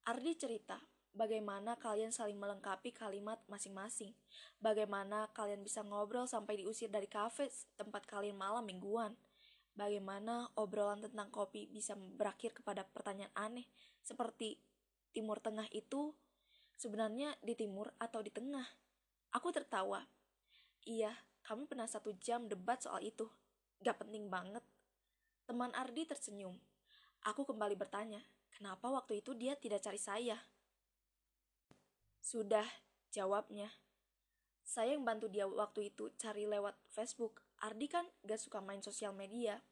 Ardi 0.06 0.38
cerita 0.38 0.78
bagaimana 1.16 1.80
kalian 1.80 2.12
saling 2.12 2.36
melengkapi 2.36 2.92
kalimat 2.92 3.40
masing-masing. 3.48 4.12
Bagaimana 4.60 5.32
kalian 5.32 5.64
bisa 5.64 5.80
ngobrol 5.80 6.28
sampai 6.28 6.60
diusir 6.60 6.92
dari 6.92 7.08
kafe 7.08 7.48
tempat 7.74 8.04
kalian 8.04 8.36
malam 8.36 8.62
mingguan. 8.68 9.16
bagaimana 9.76 10.48
obrolan 10.56 11.04
tentang 11.04 11.28
kopi 11.28 11.68
bisa 11.68 11.92
berakhir 11.92 12.56
kepada 12.56 12.88
pertanyaan 12.88 13.28
aneh 13.36 13.68
seperti 14.00 14.56
Timur 15.16 15.40
Tengah 15.40 15.64
itu 15.72 16.12
sebenarnya 16.76 17.32
di 17.40 17.56
timur 17.56 17.88
atau 17.96 18.20
di 18.20 18.28
tengah. 18.28 18.68
Aku 19.32 19.48
tertawa. 19.48 20.04
Iya, 20.84 21.08
kami 21.40 21.64
pernah 21.64 21.88
satu 21.88 22.12
jam 22.20 22.44
debat 22.52 22.76
soal 22.84 23.00
itu. 23.00 23.24
Gak 23.80 24.04
penting 24.04 24.28
banget. 24.28 24.60
Teman 25.48 25.72
Ardi 25.72 26.04
tersenyum. 26.04 26.60
Aku 27.24 27.48
kembali 27.48 27.80
bertanya, 27.80 28.20
kenapa 28.52 28.92
waktu 28.92 29.24
itu 29.24 29.32
dia 29.32 29.56
tidak 29.56 29.80
cari 29.80 29.96
saya? 29.96 30.36
Sudah, 32.20 32.68
jawabnya. 33.08 33.72
Saya 34.66 34.98
yang 34.98 35.06
bantu 35.06 35.32
dia 35.32 35.48
waktu 35.48 35.94
itu 35.94 36.12
cari 36.20 36.44
lewat 36.44 36.76
Facebook. 36.92 37.40
Ardi 37.64 37.88
kan 37.88 38.04
gak 38.20 38.36
suka 38.36 38.60
main 38.60 38.84
sosial 38.84 39.16
media. 39.16 39.64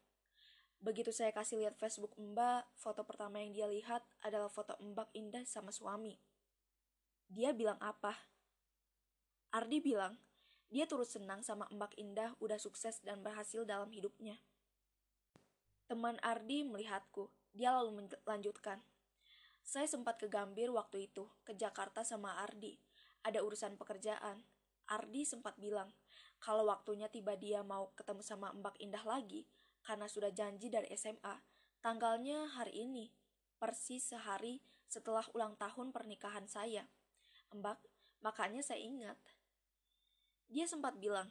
Begitu 0.83 1.09
saya 1.15 1.31
kasih 1.31 1.61
lihat 1.61 1.75
Facebook 1.79 2.13
Mbak, 2.17 2.75
foto 2.77 3.01
pertama 3.07 3.41
yang 3.41 3.51
dia 3.55 3.67
lihat 3.69 4.03
adalah 4.21 4.51
foto 4.51 4.75
Mbak 4.79 5.15
Indah 5.15 5.43
sama 5.47 5.71
suami. 5.71 6.19
Dia 7.25 7.55
bilang 7.55 7.79
apa? 7.81 8.13
Ardi 9.55 9.79
bilang, 9.79 10.19
dia 10.69 10.83
turut 10.89 11.07
senang 11.07 11.45
sama 11.45 11.69
Mbak 11.71 11.95
Indah 11.95 12.35
udah 12.43 12.59
sukses 12.59 12.99
dan 13.01 13.23
berhasil 13.23 13.63
dalam 13.63 13.87
hidupnya. 13.93 14.35
Teman 15.85 16.17
Ardi 16.25 16.65
melihatku. 16.65 17.29
Dia 17.55 17.71
lalu 17.71 18.11
melanjutkan. 18.25 18.83
Saya 19.63 19.87
sempat 19.87 20.19
ke 20.19 20.27
Gambir 20.27 20.69
waktu 20.69 21.07
itu, 21.07 21.25
ke 21.47 21.55
Jakarta 21.55 22.03
sama 22.03 22.43
Ardi. 22.43 22.75
Ada 23.23 23.41
urusan 23.41 23.79
pekerjaan. 23.79 24.43
Ardi 24.85 25.25
sempat 25.25 25.57
bilang, 25.57 25.89
kalau 26.37 26.67
waktunya 26.69 27.09
tiba 27.09 27.33
dia 27.39 27.65
mau 27.65 27.89
ketemu 27.97 28.21
sama 28.21 28.53
Mbak 28.53 28.75
Indah 28.83 29.05
lagi, 29.07 29.47
karena 29.85 30.09
sudah 30.09 30.33
janji 30.33 30.73
dari 30.73 30.89
SMA, 30.97 31.37
tanggalnya 31.79 32.49
hari 32.57 32.89
ini, 32.89 33.13
persis 33.61 34.01
sehari 34.01 34.65
setelah 34.89 35.21
ulang 35.37 35.53
tahun 35.61 35.93
pernikahan 35.93 36.49
saya. 36.49 36.89
Mbak, 37.53 37.77
makanya 38.25 38.65
saya 38.65 38.81
ingat. 38.81 39.15
Dia 40.49 40.65
sempat 40.65 40.97
bilang, 40.97 41.29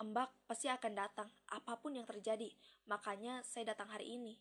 Mbak 0.00 0.48
pasti 0.48 0.72
akan 0.72 0.92
datang, 0.96 1.28
apa 1.52 1.76
pun 1.76 1.92
yang 1.92 2.08
terjadi, 2.08 2.48
makanya 2.88 3.44
saya 3.44 3.76
datang 3.76 3.92
hari 3.92 4.16
ini. 4.16 4.40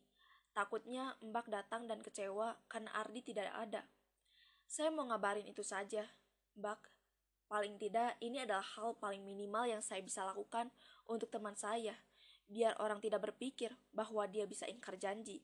Takutnya 0.55 1.19
Mbak 1.19 1.51
datang 1.51 1.91
dan 1.91 1.99
kecewa 1.99 2.55
karena 2.71 2.95
Ardi 2.95 3.19
tidak 3.19 3.51
ada. 3.51 3.83
Saya 4.71 4.87
mau 4.87 5.03
ngabarin 5.03 5.51
itu 5.51 5.67
saja, 5.67 6.07
Mbak. 6.55 6.87
Paling 7.51 7.75
tidak, 7.75 8.15
ini 8.23 8.39
adalah 8.39 8.63
hal 8.63 8.95
paling 8.95 9.27
minimal 9.27 9.67
yang 9.67 9.83
saya 9.83 9.99
bisa 9.99 10.23
lakukan 10.23 10.71
untuk 11.03 11.27
teman 11.27 11.51
saya 11.59 11.99
biar 12.51 12.75
orang 12.83 12.99
tidak 12.99 13.31
berpikir 13.31 13.71
bahwa 13.95 14.27
dia 14.27 14.43
bisa 14.43 14.67
ingkar 14.67 14.99
janji. 14.99 15.39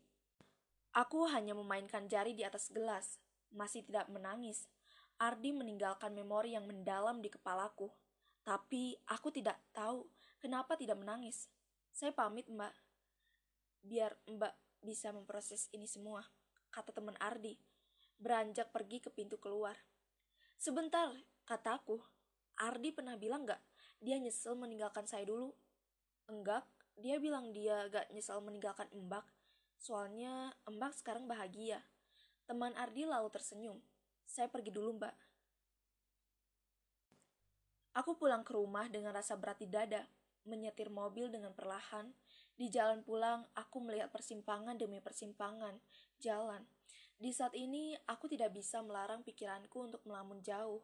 Aku 0.91 1.23
hanya 1.31 1.55
memainkan 1.55 2.11
jari 2.11 2.35
di 2.35 2.43
atas 2.43 2.67
gelas, 2.67 3.15
masih 3.55 3.87
tidak 3.87 4.11
menangis. 4.11 4.67
Ardi 5.15 5.55
meninggalkan 5.55 6.11
memori 6.11 6.53
yang 6.59 6.67
mendalam 6.67 7.23
di 7.23 7.31
kepalaku. 7.31 7.87
Tapi 8.43 8.99
aku 9.07 9.31
tidak 9.31 9.55
tahu 9.71 10.03
kenapa 10.37 10.75
tidak 10.75 10.99
menangis. 10.99 11.47
Saya 11.95 12.11
pamit, 12.11 12.45
Mbak. 12.51 12.75
Biar 13.87 14.11
Mbak 14.27 14.83
bisa 14.83 15.09
memproses 15.15 15.71
ini 15.71 15.87
semua, 15.87 16.21
kata 16.69 16.91
teman 16.91 17.15
Ardi. 17.23 17.55
Beranjak 18.19 18.69
pergi 18.75 18.99
ke 18.99 19.09
pintu 19.09 19.39
keluar. 19.39 19.79
Sebentar, 20.59 21.13
kataku. 21.47 21.97
Ardi 22.57 22.89
pernah 22.89 23.13
bilang 23.15 23.45
gak 23.45 23.61
dia 23.97 24.17
nyesel 24.21 24.53
meninggalkan 24.53 25.09
saya 25.09 25.25
dulu? 25.25 25.53
Enggak, 26.29 26.65
dia 26.97 27.21
bilang 27.21 27.53
dia 27.53 27.85
gak 27.93 28.09
nyesal 28.09 28.41
meninggalkan 28.41 28.89
Embak, 28.89 29.25
soalnya 29.77 30.49
Embak 30.65 30.97
sekarang 30.97 31.29
bahagia. 31.29 31.85
Teman 32.49 32.73
Ardi 32.73 33.05
lalu 33.05 33.29
tersenyum. 33.29 33.77
Saya 34.25 34.49
pergi 34.49 34.73
dulu, 34.73 34.97
Mbak. 34.97 35.15
Aku 37.97 38.17
pulang 38.17 38.45
ke 38.45 38.53
rumah 38.53 38.85
dengan 38.89 39.13
rasa 39.13 39.37
berat 39.37 39.57
di 39.61 39.69
dada, 39.69 40.05
menyetir 40.45 40.89
mobil 40.89 41.29
dengan 41.29 41.53
perlahan. 41.53 42.13
Di 42.57 42.69
jalan 42.73 43.05
pulang, 43.05 43.45
aku 43.53 43.77
melihat 43.81 44.09
persimpangan 44.09 44.77
demi 44.77 44.97
persimpangan, 44.97 45.77
jalan. 46.17 46.65
Di 47.17 47.33
saat 47.33 47.53
ini, 47.53 47.97
aku 48.05 48.29
tidak 48.29 48.53
bisa 48.53 48.81
melarang 48.81 49.21
pikiranku 49.21 49.89
untuk 49.89 50.01
melamun 50.05 50.41
jauh, 50.41 50.81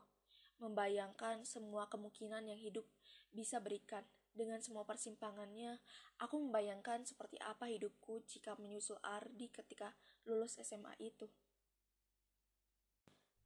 membayangkan 0.61 1.45
semua 1.45 1.85
kemungkinan 1.89 2.49
yang 2.49 2.57
hidup 2.57 2.85
bisa 3.33 3.57
berikan. 3.61 4.05
Dengan 4.33 4.57
semua 4.65 4.81
persimpangannya, 4.81 5.77
aku 6.17 6.41
membayangkan 6.41 7.05
seperti 7.05 7.37
apa 7.37 7.69
hidupku 7.69 8.25
jika 8.25 8.57
menyusul 8.57 8.97
Ardi 9.05 9.53
ketika 9.53 9.93
lulus 10.25 10.57
SMA 10.57 10.97
itu. 10.97 11.29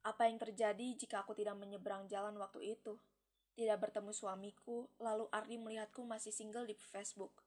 Apa 0.00 0.32
yang 0.32 0.40
terjadi 0.40 0.96
jika 0.96 1.20
aku 1.28 1.36
tidak 1.36 1.60
menyeberang 1.60 2.08
jalan 2.08 2.32
waktu 2.40 2.72
itu? 2.72 2.96
Tidak 3.52 3.76
bertemu 3.76 4.16
suamiku, 4.16 4.88
lalu 4.96 5.28
Ardi 5.28 5.60
melihatku 5.60 6.00
masih 6.08 6.32
single 6.32 6.64
di 6.64 6.72
Facebook. 6.72 7.44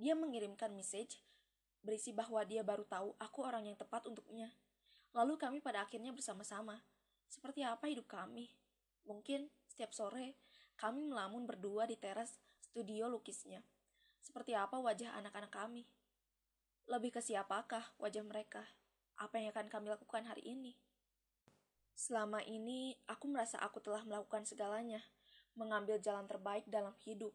Dia 0.00 0.16
mengirimkan 0.16 0.72
message 0.72 1.20
berisi 1.84 2.16
bahwa 2.16 2.40
dia 2.48 2.64
baru 2.64 2.88
tahu 2.88 3.12
aku 3.20 3.44
orang 3.44 3.68
yang 3.68 3.76
tepat 3.76 4.08
untuknya. 4.08 4.48
Lalu 5.12 5.36
kami 5.36 5.58
pada 5.60 5.84
akhirnya 5.84 6.16
bersama-sama. 6.16 6.80
Seperti 7.28 7.60
apa 7.60 7.92
hidup 7.92 8.08
kami? 8.08 8.48
Mungkin 9.04 9.52
setiap 9.68 9.92
sore 9.92 10.40
kami 10.80 11.06
melamun 11.06 11.44
berdua 11.46 11.86
di 11.86 11.94
teras 11.94 12.40
studio 12.74 13.06
lukisnya. 13.06 13.62
Seperti 14.18 14.50
apa 14.58 14.82
wajah 14.82 15.14
anak-anak 15.14 15.54
kami? 15.54 15.86
Lebih 16.90 17.14
ke 17.14 17.22
siapakah 17.22 17.86
wajah 18.02 18.26
mereka? 18.26 18.66
Apa 19.14 19.38
yang 19.38 19.54
akan 19.54 19.70
kami 19.70 19.94
lakukan 19.94 20.26
hari 20.26 20.42
ini? 20.42 20.74
Selama 21.94 22.42
ini, 22.42 22.98
aku 23.06 23.30
merasa 23.30 23.62
aku 23.62 23.78
telah 23.78 24.02
melakukan 24.02 24.42
segalanya, 24.42 24.98
mengambil 25.54 26.02
jalan 26.02 26.26
terbaik 26.26 26.66
dalam 26.66 26.90
hidup. 27.06 27.30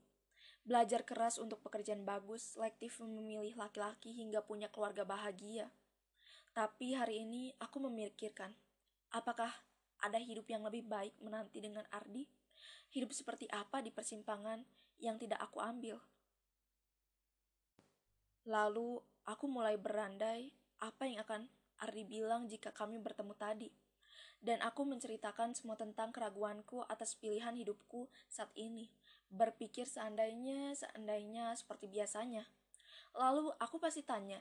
Belajar 0.68 1.08
keras 1.08 1.40
untuk 1.40 1.64
pekerjaan 1.64 2.04
bagus, 2.04 2.60
selektif 2.60 3.00
memilih 3.00 3.56
laki-laki 3.56 4.12
hingga 4.12 4.44
punya 4.44 4.68
keluarga 4.68 5.08
bahagia. 5.08 5.72
Tapi 6.52 7.00
hari 7.00 7.24
ini 7.24 7.56
aku 7.64 7.80
memikirkan, 7.88 8.52
apakah 9.16 9.56
ada 10.04 10.20
hidup 10.20 10.52
yang 10.52 10.68
lebih 10.68 10.84
baik 10.84 11.16
menanti 11.24 11.64
dengan 11.64 11.88
Ardi? 11.96 12.28
Hidup 12.90 13.14
seperti 13.14 13.46
apa 13.54 13.86
di 13.86 13.94
persimpangan 13.94 14.66
yang 14.98 15.22
tidak 15.22 15.38
aku 15.40 15.62
ambil. 15.62 16.02
Lalu 18.50 18.98
aku 19.30 19.46
mulai 19.46 19.78
berandai 19.78 20.50
apa 20.82 21.06
yang 21.06 21.22
akan 21.22 21.46
Ardi 21.80 22.04
bilang 22.04 22.50
jika 22.50 22.74
kami 22.74 23.00
bertemu 23.00 23.34
tadi. 23.38 23.70
Dan 24.40 24.64
aku 24.64 24.88
menceritakan 24.88 25.52
semua 25.52 25.76
tentang 25.76 26.16
keraguanku 26.16 26.84
atas 26.88 27.16
pilihan 27.16 27.56
hidupku 27.56 28.08
saat 28.32 28.52
ini. 28.56 28.88
Berpikir 29.30 29.86
seandainya, 29.86 30.74
seandainya 30.76 31.54
seperti 31.60 31.92
biasanya. 31.92 32.48
Lalu 33.14 33.52
aku 33.60 33.78
pasti 33.78 34.02
tanya, 34.02 34.40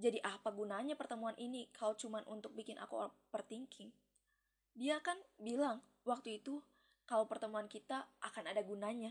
jadi 0.00 0.16
apa 0.24 0.48
gunanya 0.54 0.96
pertemuan 0.96 1.36
ini 1.36 1.68
kalau 1.76 1.92
cuma 1.98 2.24
untuk 2.24 2.56
bikin 2.56 2.80
aku 2.80 3.10
overthinking? 3.10 3.92
Dia 4.72 4.96
kan 5.04 5.20
bilang 5.36 5.84
waktu 6.08 6.40
itu 6.40 6.64
kalau 7.10 7.26
pertemuan 7.26 7.66
kita 7.66 8.06
akan 8.22 8.54
ada 8.54 8.62
gunanya. 8.62 9.10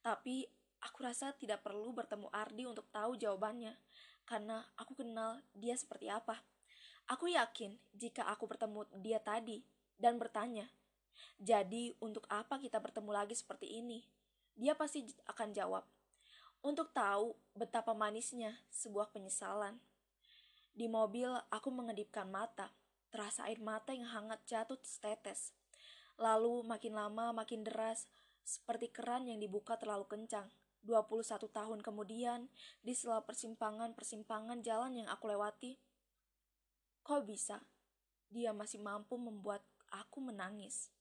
Tapi 0.00 0.48
aku 0.80 1.04
rasa 1.04 1.36
tidak 1.36 1.60
perlu 1.60 1.92
bertemu 1.92 2.32
Ardi 2.32 2.64
untuk 2.64 2.88
tahu 2.88 3.20
jawabannya, 3.20 3.76
karena 4.24 4.64
aku 4.80 4.96
kenal 4.96 5.44
dia 5.52 5.76
seperti 5.76 6.08
apa. 6.08 6.40
Aku 7.04 7.28
yakin 7.28 7.76
jika 7.92 8.24
aku 8.32 8.48
bertemu 8.48 8.88
dia 9.04 9.20
tadi 9.20 9.60
dan 10.00 10.16
bertanya, 10.16 10.72
jadi 11.36 11.92
untuk 12.00 12.24
apa 12.32 12.56
kita 12.56 12.80
bertemu 12.80 13.12
lagi 13.12 13.36
seperti 13.36 13.76
ini? 13.76 14.08
Dia 14.56 14.72
pasti 14.72 15.04
akan 15.28 15.52
jawab, 15.52 15.84
untuk 16.64 16.96
tahu 16.96 17.36
betapa 17.52 17.92
manisnya 17.92 18.56
sebuah 18.72 19.12
penyesalan. 19.12 19.76
Di 20.72 20.88
mobil, 20.88 21.28
aku 21.52 21.68
mengedipkan 21.68 22.24
mata, 22.24 22.72
terasa 23.12 23.44
air 23.52 23.60
mata 23.60 23.92
yang 23.92 24.08
hangat 24.08 24.40
jatuh 24.48 24.80
setetes. 24.80 25.52
Lalu 26.18 26.66
makin 26.66 26.98
lama 26.98 27.30
makin 27.30 27.62
deras, 27.62 28.10
seperti 28.42 28.90
keran 28.90 29.30
yang 29.30 29.38
dibuka 29.38 29.78
terlalu 29.78 30.04
kencang. 30.10 30.50
21 30.82 31.46
tahun 31.50 31.78
kemudian, 31.82 32.50
di 32.82 32.94
sela 32.94 33.22
persimpangan-persimpangan 33.22 34.62
jalan 34.62 35.02
yang 35.04 35.08
aku 35.10 35.30
lewati, 35.30 35.78
kok 37.02 37.26
bisa? 37.26 37.62
Dia 38.30 38.50
masih 38.50 38.82
mampu 38.82 39.14
membuat 39.18 39.62
aku 39.90 40.22
menangis. 40.22 40.92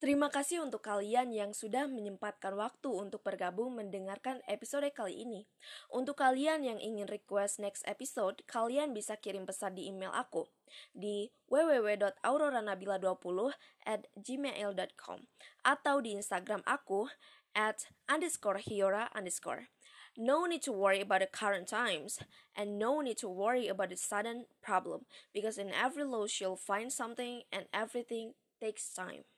Terima 0.00 0.32
kasih 0.32 0.64
untuk 0.64 0.80
kalian 0.80 1.28
yang 1.28 1.52
sudah 1.52 1.84
menyempatkan 1.84 2.56
waktu 2.56 2.88
untuk 2.88 3.20
bergabung 3.20 3.76
mendengarkan 3.76 4.40
episode 4.48 4.88
kali 4.96 5.28
ini. 5.28 5.44
Untuk 5.92 6.16
kalian 6.16 6.64
yang 6.64 6.80
ingin 6.80 7.04
request 7.04 7.60
next 7.60 7.84
episode, 7.84 8.40
kalian 8.48 8.96
bisa 8.96 9.20
kirim 9.20 9.44
pesan 9.44 9.76
di 9.76 9.92
email 9.92 10.08
aku 10.16 10.48
di 10.96 11.28
www.auroranabila20 11.52 13.52
at 13.84 14.08
gmail.com 14.16 15.28
atau 15.68 15.96
di 16.00 16.16
Instagram 16.16 16.64
aku 16.64 17.12
at 17.52 17.84
underscore 18.08 18.64
hiora 18.64 19.12
underscore. 19.12 19.68
No 20.16 20.48
need 20.48 20.64
to 20.64 20.72
worry 20.72 21.04
about 21.04 21.20
the 21.20 21.28
current 21.28 21.68
times, 21.68 22.16
and 22.56 22.80
no 22.80 23.04
need 23.04 23.20
to 23.20 23.28
worry 23.28 23.68
about 23.68 23.92
the 23.92 24.00
sudden 24.00 24.48
problem, 24.64 25.04
because 25.36 25.60
in 25.60 25.76
every 25.76 26.08
loss 26.08 26.40
you'll 26.40 26.56
find 26.56 26.88
something, 26.88 27.44
and 27.52 27.68
everything 27.76 28.32
takes 28.56 28.88
time. 28.96 29.28